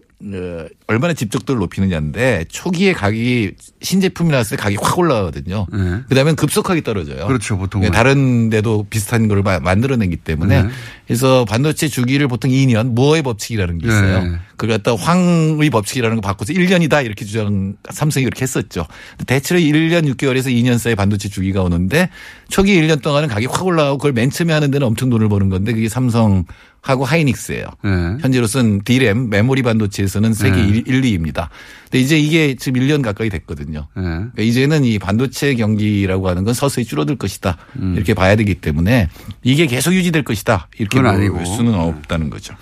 얼마나 0.88 1.14
집적도를 1.14 1.60
높이느냐인데 1.60 2.46
초기에 2.50 2.94
가격이 2.94 3.52
신제품이 3.82 4.32
나왔을 4.32 4.58
때 4.58 4.64
가격이 4.64 4.84
확 4.84 4.98
올라가거든요. 4.98 5.68
네. 5.72 5.80
그다음에 6.10 6.34
급속하게 6.34 6.82
떨어져요. 6.82 7.28
그렇죠, 7.28 7.58
보통은. 7.58 7.92
다른 7.92 8.50
데도 8.50 8.88
비슷한 8.90 9.28
걸 9.28 9.44
마- 9.44 9.60
만들어내기 9.60 10.18
때문에 10.18 10.64
네. 10.64 10.70
그래서 11.06 11.46
반도체 11.46 11.88
주기를 11.88 12.28
보통 12.28 12.50
2년 12.52 12.94
모어의 12.94 13.22
법칙이라는 13.24 13.78
게 13.78 13.88
있어요. 13.88 14.24
네. 14.24 14.38
그걸 14.58 14.78
갖다 14.78 14.96
황의 14.96 15.70
법칙이라는 15.70 16.16
거 16.16 16.22
바꿔서 16.22 16.54
1년이다 16.54 17.06
이렇게 17.06 17.26
주장 17.26 17.76
삼성이 17.92 18.24
그렇게 18.24 18.44
했었죠. 18.44 18.86
대체로 19.28 19.60
1년 19.60 20.08
6개월에서 20.14 20.48
2년 20.48 20.78
사이 20.78 20.96
반도체 20.96 21.28
주기가 21.30 21.62
오는데 21.62 22.10
초기 22.50 22.80
1년 22.82 23.02
동안은 23.02 23.28
가격이 23.28 23.48
확 23.48 23.66
올라가고 23.66 23.98
그걸 23.98 24.14
맨 24.14 24.30
처음에 24.30 24.54
하는 24.54 24.72
데는 24.72 24.88
엄청 24.88 25.10
돈을 25.10 25.28
버는 25.30 25.50
건데 25.50 25.74
그게 25.74 25.90
삼성 25.90 26.46
하고 26.86 27.04
하이닉스예요. 27.04 27.66
네. 27.84 27.90
현재로서는 28.22 28.84
D램 28.84 29.30
메모리 29.32 29.64
반도체에서는 29.64 30.34
세계 30.36 30.58
네. 30.58 30.68
1, 30.86 31.02
2위입니다. 31.02 31.50
근데 31.86 32.00
이제 32.00 32.20
이게 32.20 32.56
지금 32.56 32.80
1년 32.80 33.02
가까이 33.02 33.30
됐거든요. 33.30 33.88
네. 33.96 34.04
그러니까 34.04 34.44
이제는 34.44 34.86
이 34.86 35.00
반도체 35.00 35.56
경기라고 35.56 36.30
하는 36.30 36.44
건 36.44 36.54
서서히 36.54 36.86
줄어들 36.86 37.16
것이다. 37.16 37.58
음. 37.80 37.96
이렇게 37.96 38.14
봐야 38.14 38.36
되기 38.36 38.54
때문에 38.54 39.10
이게 39.42 39.66
계속 39.66 39.96
유지될 39.96 40.24
것이다. 40.24 40.68
이렇게 40.78 41.00
볼 41.02 41.08
아니고. 41.08 41.44
수는 41.44 41.74
없다는 41.74 42.30
거죠. 42.30 42.54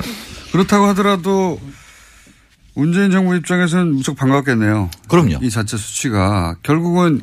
그렇다고 0.53 0.85
하더라도 0.87 1.59
문재인 2.75 3.11
정부 3.11 3.35
입장에서는 3.35 3.93
무척 3.93 4.15
반갑겠네요. 4.15 4.89
그럼요. 5.09 5.39
이 5.41 5.49
자체 5.49 5.75
수치가 5.75 6.55
결국은 6.63 7.21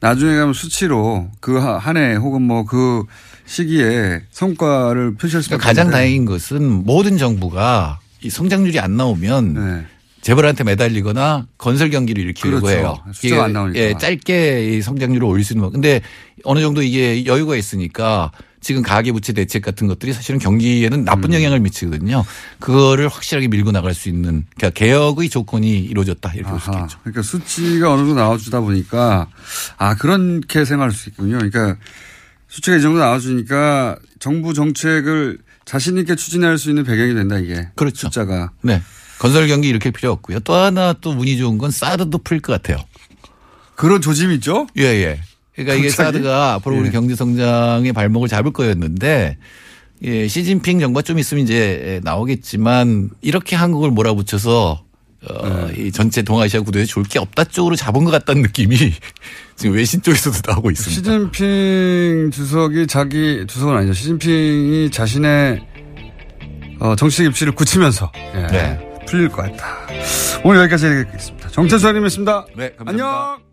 나중에 0.00 0.34
가면 0.36 0.54
수치로 0.54 1.30
그 1.40 1.60
한 1.60 1.96
해 1.96 2.16
혹은 2.16 2.42
뭐그 2.42 3.04
시기에 3.46 4.22
성과를 4.30 5.14
표시할 5.14 5.42
수밖에 5.42 5.58
그러니까 5.58 5.68
가장 5.68 5.86
없는데. 5.86 5.96
다행인 5.96 6.24
것은 6.24 6.64
모든 6.84 7.18
정부가 7.18 7.98
이 8.22 8.30
성장률이 8.30 8.78
안 8.78 8.96
나오면 8.96 9.54
네. 9.54 9.86
재벌한테 10.20 10.62
매달리거나 10.64 11.46
건설 11.58 11.90
경기를 11.90 12.22
일으키려고 12.22 12.66
그렇죠. 12.66 12.78
해요. 12.78 12.98
숫자가 13.12 13.44
안 13.44 13.52
나오니까. 13.52 13.78
예, 13.80 13.94
짧게 13.98 14.76
이 14.76 14.82
성장률을 14.82 15.26
올릴 15.26 15.44
수 15.44 15.52
있는 15.52 15.64
거. 15.64 15.70
근데 15.70 16.00
어느 16.44 16.60
정도 16.60 16.80
이게 16.82 17.26
여유가 17.26 17.56
있으니까 17.56 18.30
지금 18.60 18.82
가계부채 18.82 19.32
대책 19.32 19.62
같은 19.62 19.88
것들이 19.88 20.12
사실은 20.12 20.38
경기에는 20.38 21.04
나쁜 21.04 21.30
음. 21.30 21.34
영향을 21.34 21.58
미치거든요. 21.58 22.24
그거를 22.60 23.08
확실하게 23.08 23.48
밀고 23.48 23.72
나갈 23.72 23.92
수 23.92 24.08
있는 24.08 24.44
그러니까 24.56 24.70
개혁의 24.78 25.28
조건이 25.28 25.80
이루어졌다 25.80 26.32
이렇게 26.34 26.48
볼 26.48 26.60
수. 26.60 26.70
있겠죠. 26.70 26.98
그러니까 27.02 27.22
수치가 27.22 27.92
어느 27.92 28.02
정도 28.02 28.14
나와주다 28.14 28.60
보니까 28.60 29.26
아 29.76 29.96
그렇게 29.96 30.64
생각할 30.64 30.92
수 30.92 31.08
있군요. 31.08 31.38
그러니까 31.38 31.76
수치가 32.52 32.76
이 32.76 32.82
정도 32.82 32.98
나와주니까 32.98 33.96
정부 34.18 34.52
정책을 34.52 35.38
자신 35.64 35.96
있게 35.96 36.16
추진할 36.16 36.58
수 36.58 36.68
있는 36.68 36.84
배경이 36.84 37.14
된다 37.14 37.38
이게. 37.38 37.68
그렇죠. 37.76 38.08
숫자가. 38.08 38.50
네. 38.60 38.82
건설 39.18 39.48
경기 39.48 39.70
일으킬 39.70 39.90
필요 39.92 40.12
없고요. 40.12 40.40
또 40.40 40.52
하나 40.52 40.92
또 40.92 41.12
운이 41.12 41.38
좋은 41.38 41.56
건 41.56 41.70
사드도 41.70 42.18
풀릴 42.18 42.42
것 42.42 42.52
같아요. 42.52 42.84
그런 43.74 44.02
조짐이 44.02 44.34
있죠? 44.34 44.66
예, 44.76 44.82
예. 44.82 45.20
그러니까 45.54 45.76
이게? 45.76 45.88
사드가 45.88 46.52
앞으로 46.54 46.76
우리 46.76 46.88
예. 46.88 46.90
경제 46.90 47.14
성장의 47.14 47.94
발목을 47.94 48.28
잡을 48.28 48.52
거였는데 48.52 49.38
예, 50.02 50.28
시진핑 50.28 50.78
정부가 50.78 51.00
좀 51.00 51.18
있으면 51.18 51.44
이제 51.44 52.00
나오겠지만 52.04 53.08
이렇게 53.22 53.56
한국을 53.56 53.90
몰아붙여서 53.90 54.84
어, 55.28 55.68
네. 55.72 55.84
이 55.86 55.92
전체 55.92 56.22
동아시아 56.22 56.60
구도에 56.62 56.84
좋을 56.84 57.06
게 57.06 57.18
없다 57.18 57.44
쪽으로 57.44 57.76
잡은 57.76 58.04
것 58.04 58.10
같다는 58.10 58.42
느낌이 58.42 58.76
지금 59.56 59.76
외신 59.76 60.02
쪽에서도 60.02 60.38
나오고 60.50 60.70
있습니다. 60.70 60.94
시진핑 61.30 62.30
주석이 62.32 62.86
자기 62.88 63.44
주석은 63.46 63.76
아니죠. 63.76 63.92
시진핑이 63.92 64.90
자신의 64.90 65.60
어, 66.80 66.96
정치적 66.96 67.26
입지를 67.26 67.54
굳히면서 67.54 68.10
예, 68.34 68.46
네. 68.48 69.00
풀릴 69.06 69.28
것 69.28 69.42
같다. 69.42 69.78
오늘 70.44 70.60
여기까지 70.62 70.86
하겠습니다. 70.86 71.48
정태수 71.50 71.86
아님이었습니다. 71.86 72.46
네, 72.56 72.72
감사합니다. 72.76 72.90
안녕. 72.90 73.51